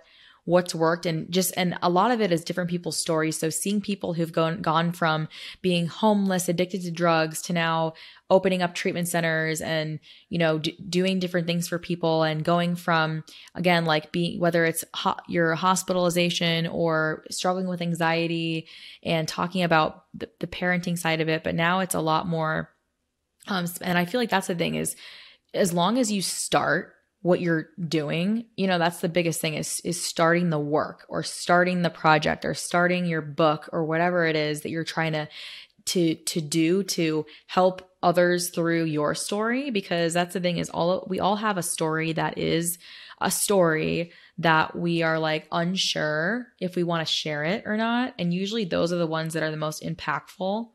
[0.47, 3.37] what's worked and just and a lot of it is different people's stories.
[3.37, 5.27] So seeing people who've gone gone from
[5.61, 7.95] being homeless addicted to drugs to now
[8.29, 12.77] opening up treatment centers and you know d- doing different things for people and going
[12.77, 13.25] from
[13.55, 18.69] again like being whether it's ho- your hospitalization or struggling with anxiety
[19.03, 22.73] and talking about the, the parenting side of it but now it's a lot more
[23.49, 24.95] um and i feel like that's the thing is
[25.53, 29.81] as long as you start what you're doing you know that's the biggest thing is
[29.83, 34.35] is starting the work or starting the project or starting your book or whatever it
[34.35, 35.27] is that you're trying to
[35.85, 41.05] to to do to help others through your story because that's the thing is all
[41.09, 42.77] we all have a story that is
[43.19, 48.13] a story that we are like unsure if we want to share it or not
[48.19, 50.69] and usually those are the ones that are the most impactful.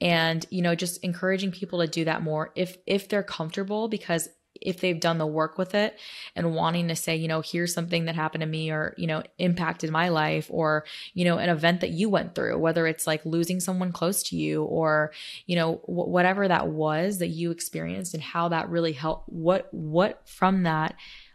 [0.00, 4.28] And you know just encouraging people to do that more if if they're comfortable because
[4.64, 5.98] if they've done the work with it
[6.34, 9.22] and wanting to say, you know, here's something that happened to me or, you know,
[9.38, 13.24] impacted my life or, you know, an event that you went through, whether it's like
[13.24, 15.12] losing someone close to you or,
[15.46, 19.68] you know, w- whatever that was that you experienced and how that really helped, what,
[19.72, 20.94] what from that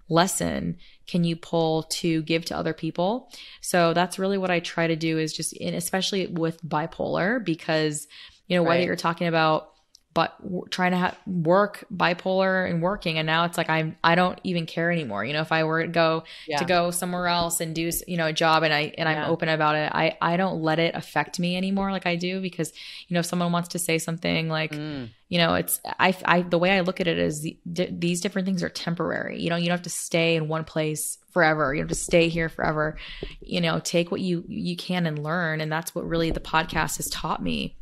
[0.10, 0.76] lesson
[1.06, 3.32] can you pull to give to other people?
[3.62, 8.08] So that's really what I try to do is just, in, especially with bipolar, because,
[8.48, 9.70] you know, whether you're talking about
[10.16, 10.36] but
[10.72, 14.66] trying to ha- work bipolar and working and now it's like i'm i don't even
[14.66, 16.58] care anymore you know if i were to go Yeah.
[16.58, 19.28] to go somewhere else and do you know a job and i and i'm Yeah.
[19.30, 22.74] open about it i i don't let it affect me anymore like i do because
[23.08, 25.10] you know if someone wants to say something like Mm.
[25.30, 28.20] you know it's i i the way i look at it is the, d- these
[28.22, 31.74] different things are temporary you know you don't have to stay in one place forever
[31.74, 32.98] you don't have to stay here forever
[33.42, 36.98] you know take what you you can and learn and that's what really the podcast
[36.98, 37.76] has taught me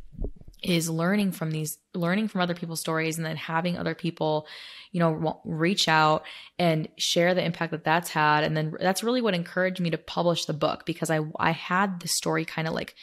[0.62, 4.46] is learning from these learning from other people's stories and then having other people
[4.92, 6.24] you know reach out
[6.58, 8.44] and share the impact that that's had.
[8.44, 12.00] And then that's really what encouraged me to publish the book because i i had
[12.00, 12.94] the story kind of like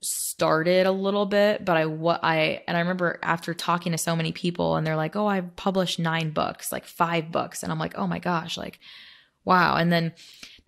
[0.00, 4.14] started a little bit but i what i and i remember after talking to so
[4.14, 7.62] many people and they're like oh i've published nine books like five books.
[7.64, 8.78] And i'm like oh my gosh like
[9.48, 9.76] wow.
[9.76, 10.12] And then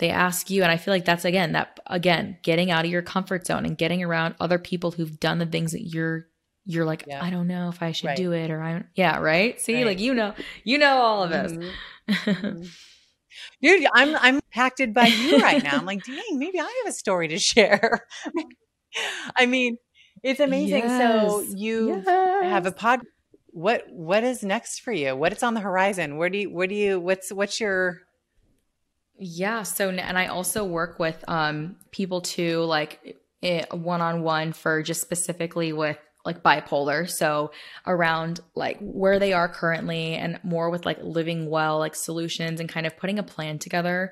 [0.01, 3.03] they ask you and i feel like that's again that again getting out of your
[3.03, 6.27] comfort zone and getting around other people who've done the things that you're
[6.67, 7.23] you're like Yeah.
[7.25, 8.17] i don't know if i should Right.
[8.17, 9.87] do it or i don't yeah right see Right.
[9.87, 10.35] like you know
[10.65, 11.71] you know all of this Mhm.
[12.11, 12.69] Mhm.
[13.63, 15.77] Dude, I'm I'm impacted by you right now.
[15.79, 18.01] I'm like, dang, maybe I have a story to share.
[19.37, 19.77] I mean,
[20.23, 20.83] it's amazing.
[20.89, 21.55] So Yes.
[21.57, 23.01] you have a pod.
[23.53, 25.15] What what is next for you?
[25.15, 26.17] What is on the horizon?
[26.17, 28.01] Where do you where do you what's what's your
[29.23, 29.64] Yeah.
[29.64, 33.18] So, and I also work with um, people too, like
[33.71, 37.09] one on one for just specifically with like bipolar.
[37.09, 37.51] So,
[37.87, 42.68] around like where they are currently and more with like living well, like solutions and
[42.68, 44.11] kind of putting a plan together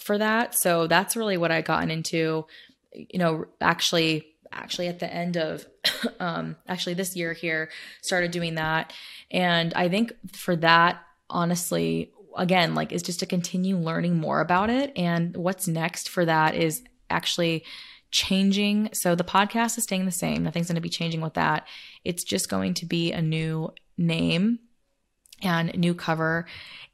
[0.00, 0.54] for that.
[0.54, 2.46] So, that's really what I gotten into,
[2.94, 4.34] you know, actually.
[4.50, 5.66] Actually, at the end of
[6.20, 7.68] um, actually this year here,
[8.00, 8.94] started doing that,
[9.30, 14.70] and I think for that, honestly, again, like is just to continue learning more about
[14.70, 14.92] it.
[14.96, 17.64] And what's next for that is actually
[18.10, 18.90] changing.
[18.92, 20.44] So the podcast is staying the same.
[20.44, 21.66] Nothing's going to be changing with that.
[22.04, 24.60] It's just going to be a new name
[25.42, 26.46] and new cover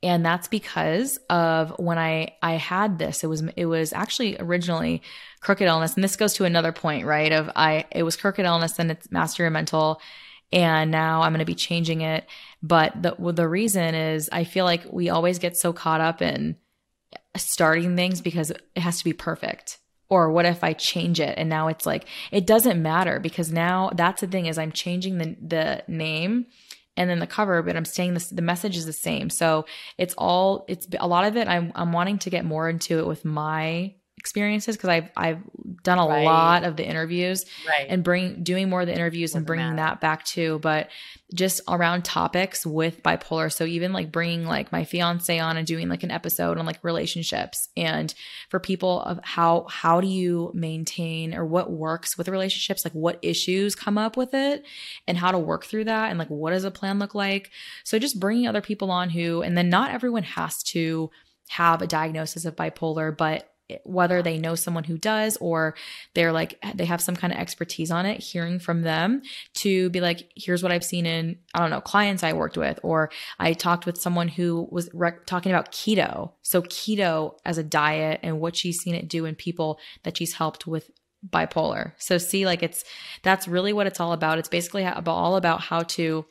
[0.02, 5.02] and that's because of when i i had this it was it was actually originally
[5.40, 8.78] crooked illness and this goes to another point right of i it was crooked illness
[8.78, 10.00] and it's master mental
[10.52, 12.26] and now i'm going to be changing it.
[12.62, 16.56] But the the reason is i feel like we always get so caught up in
[17.36, 19.78] starting things because it has to be perfect.
[20.08, 21.34] Or what if i change it?
[21.36, 25.18] And now it's like it doesn't matter because now that's the thing is i'm changing
[25.18, 26.46] the the name
[26.96, 29.30] and then the cover but i'm saying this the message is the same.
[29.30, 29.66] So
[29.98, 33.06] it's all it's a lot of it i'm i'm wanting to get more into it
[33.06, 35.38] with my experiences because i've i've
[35.82, 36.24] done a Right.
[36.24, 37.86] lot of the interviews right?
[37.90, 39.76] and bring doing more of the interviews and bringing matter.
[39.76, 40.88] that back too but
[41.34, 45.90] just around topics with bipolar so even like bringing like my fiance on and doing
[45.90, 48.14] like an episode on like relationships and
[48.48, 53.18] for people of how how do you maintain or what works with relationships like what
[53.20, 54.64] issues come up with it
[55.06, 57.50] and how to work through that and like what does a plan look like
[57.84, 61.10] so just bringing other people on who and then not everyone has to
[61.48, 63.50] have a diagnosis of bipolar but
[63.84, 65.74] whether they know someone who does or
[66.14, 69.22] they're like they have some kind of expertise on it hearing from them
[69.54, 72.78] to be like here's what i've seen in i don't know clients i worked with
[72.82, 76.32] or i talked with someone who was rec- talking about keto.
[76.42, 80.34] So keto as a diet and what she's seen it do in people that she's
[80.34, 80.90] helped with
[81.28, 81.92] bipolar.
[81.98, 82.84] So see like it's
[83.22, 84.38] that's really what it's all about.
[84.38, 86.24] It's basically all about how to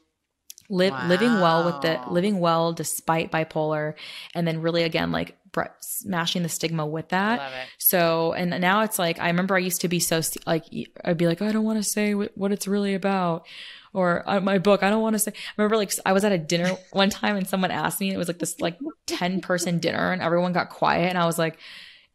[0.69, 3.95] live living well with the living well despite bipolar
[4.33, 5.37] and then really again like
[5.79, 7.39] smashing the stigma with that
[7.77, 10.65] so, and now it's like, I remember I used to be so, like,
[11.03, 13.45] I'd be like, I don't want to say what, it's really about.
[13.93, 15.31] Or uh, my book, I don't want to say.
[15.35, 18.15] I remember, like, I was at a dinner one time and someone asked me, and
[18.15, 21.09] it was like this, like, 10 person dinner, and everyone got quiet.
[21.09, 21.59] And I was like,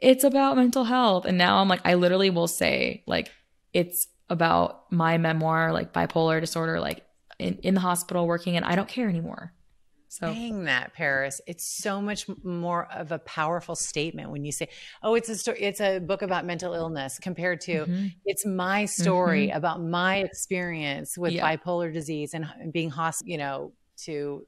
[0.01, 1.25] it's about mental health.
[1.25, 3.31] And now I'm like, I literally will say, like,
[3.73, 7.05] it's about my memoir, like, bipolar disorder, like,
[7.39, 9.53] in, in the hospital working, and I don't care anymore.
[10.11, 14.69] So, Saying that, Paris, it's so much more of a powerful statement when you say,
[15.03, 15.61] "Oh, it's a story.
[15.61, 18.15] It's a book about mental illness," compared to mhm.
[18.25, 21.57] it's my story about my experience with Yeah.
[21.57, 23.73] bipolar disease and being hospital, you know,
[24.05, 24.47] to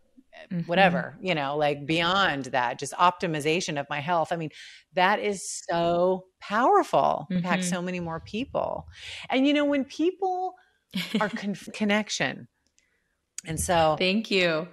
[0.50, 0.66] Mhm.
[0.66, 4.32] whatever, you know, like beyond that, just optimization of my health.
[4.32, 4.50] I mean,
[4.94, 7.26] that is so powerful.
[7.30, 7.68] Impact Mhm.
[7.68, 8.88] so many more people.
[9.28, 10.54] And you know, when people
[11.20, 12.48] are con- connection,
[13.46, 14.68] and so Thank you.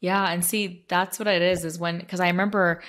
[0.00, 1.64] Yeah, and see, that's what it is.
[1.64, 2.82] Is when because I remember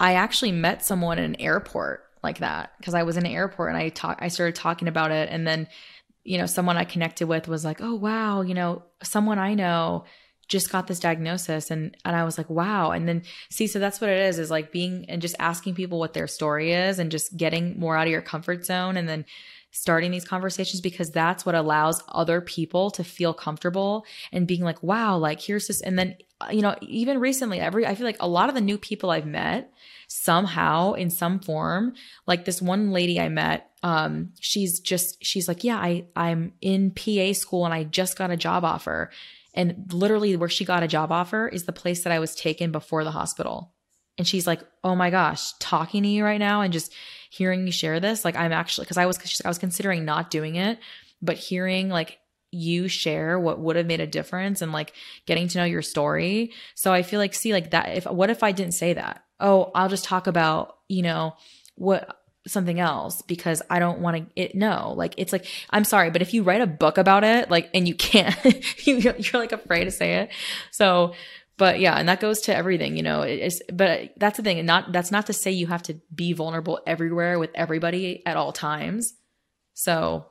[0.00, 3.70] I actually met someone in an airport like that because I was in an airport
[3.70, 5.68] and I talk I started talking about it, and then
[6.24, 10.04] you know someone I connected with was like, oh wow, you know someone I know
[10.48, 14.00] just got this diagnosis and and I was like wow and then see so that's
[14.00, 17.10] what it is is like being and just asking people what their story is and
[17.10, 19.24] just getting more out of your comfort zone and then
[19.72, 24.80] starting these conversations because that's what allows other people to feel comfortable and being like
[24.82, 26.16] wow like here's this and then
[26.50, 29.26] you know even recently every I feel like a lot of the new people I've
[29.26, 29.72] met
[30.08, 31.94] somehow in some form
[32.26, 36.90] like this one lady I met um she's just she's like yeah I I'm in
[36.90, 39.10] PA school and I just got a job offer
[39.56, 42.70] and literally, where she got a job offer is the place that I was taken
[42.70, 43.72] before the hospital.
[44.18, 46.92] And she's like, "Oh my gosh, talking to you right now and just
[47.30, 50.56] hearing you share this, like I'm actually because I was I was considering not doing
[50.56, 50.78] it,
[51.22, 52.18] but hearing like
[52.50, 54.92] you share what would have made a difference and like
[55.26, 56.52] getting to know your story.
[56.74, 59.22] So I feel like see like that if what if I didn't say that?
[59.38, 61.34] Oh, I'll just talk about, you know,
[61.74, 66.10] what something else because I don't want to it no like it's like I'm sorry
[66.10, 68.36] but if you write a book about it like and you can't
[68.86, 70.30] you, you're like afraid to say it
[70.70, 71.14] so
[71.58, 74.66] but yeah and that goes to everything you know it's but that's the thing and
[74.66, 78.52] not that's not to say you have to be vulnerable everywhere with everybody at all
[78.52, 79.14] times
[79.74, 80.26] so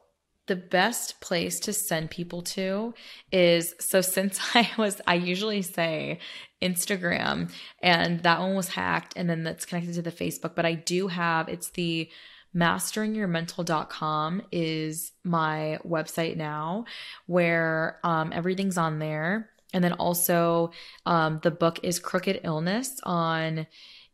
[0.47, 2.93] the best place to send people to
[3.31, 6.19] is so since I was I usually say
[6.61, 7.51] Instagram
[7.81, 11.07] and that one was hacked and then that's connected to the Facebook but I do
[11.07, 12.09] have it's the
[12.55, 16.85] masteringyourmental.com is my website now
[17.25, 19.49] where um, everything's on there.
[19.73, 20.71] And then also
[21.05, 23.67] um, the book is Crooked Illness on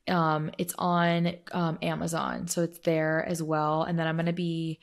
[0.07, 2.47] um, it's on um, Amazon.
[2.47, 3.83] So it's there as well.
[3.83, 4.79] And then I'm going to be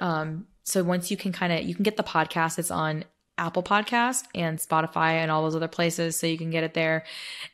[0.00, 3.04] um, so once you can kind of you can get the podcast it's on
[3.38, 7.04] Apple Podcast and Spotify and all those other places so you can get it there.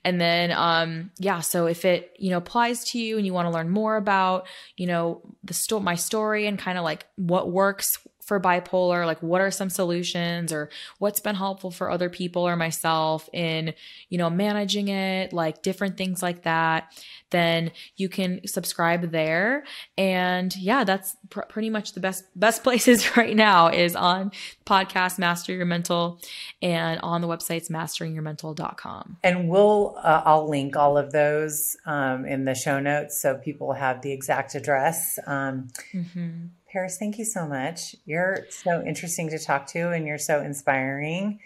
[0.04, 3.46] And then um yeah, so if it, you know, applies to you and you want
[3.46, 7.50] to learn more about, you know, the sto- my story and kind of like what
[7.50, 7.98] works
[8.28, 10.68] for bipolar, like what are some solutions or
[10.98, 13.72] what's been helpful for other people or myself in,
[14.10, 16.92] you know, managing it, like different things like that,
[17.30, 19.64] then you can subscribe there.
[19.96, 24.30] And yeah, that's pr- pretty much the best best places right now is on
[24.66, 26.20] podcast Master Your Mental
[26.60, 29.16] and on the websites masteringyourmental.com.
[29.24, 33.72] And we'll uh, I'll link all of those um, in the show notes so people
[33.72, 35.18] have the exact address.
[35.26, 36.48] Um, mm-hmm.
[36.72, 37.96] Paris, thank you so much.
[38.04, 41.40] You're so interesting to talk to and you're so inspiring.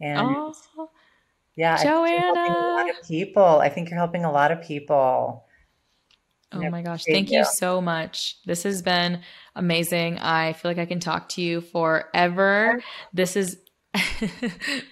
[0.00, 0.54] And oh,
[1.56, 2.40] yeah, Joanna.
[2.40, 3.42] I think a lot of people.
[3.42, 5.44] I think you're helping a lot of people.
[6.52, 7.04] Oh my gosh.
[7.04, 7.38] Thank you.
[7.38, 8.38] you so much.
[8.44, 9.20] This has been
[9.54, 10.18] amazing.
[10.18, 12.82] I feel like I can talk to you forever.
[13.12, 13.56] This has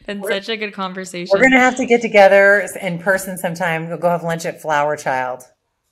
[0.07, 1.31] been we're, such a good conversation.
[1.33, 3.89] We're going to have to get together in person sometime.
[3.89, 5.43] We'll go have lunch at Flower Child.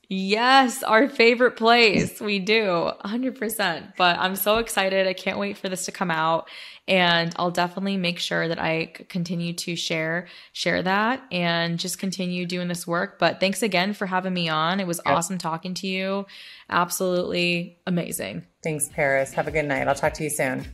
[0.09, 2.20] Yes, our favorite place.
[2.20, 3.95] We do 100%.
[3.97, 5.07] But I'm so excited.
[5.07, 6.49] I can't wait for this to come out
[6.89, 12.47] and I'll definitely make sure that I continue to share share that and just continue
[12.47, 13.19] doing this work.
[13.19, 14.78] But thanks again for having me on.
[14.78, 15.16] It was yep.
[15.16, 16.27] awesome talking to you.
[16.70, 18.47] Absolutely amazing.
[18.62, 19.33] Thanks, Paris.
[19.33, 19.89] Have a good night.
[19.89, 20.65] I'll talk to you soon.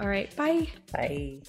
[0.00, 0.34] All right.
[0.34, 0.68] Bye.
[0.92, 1.42] Bye.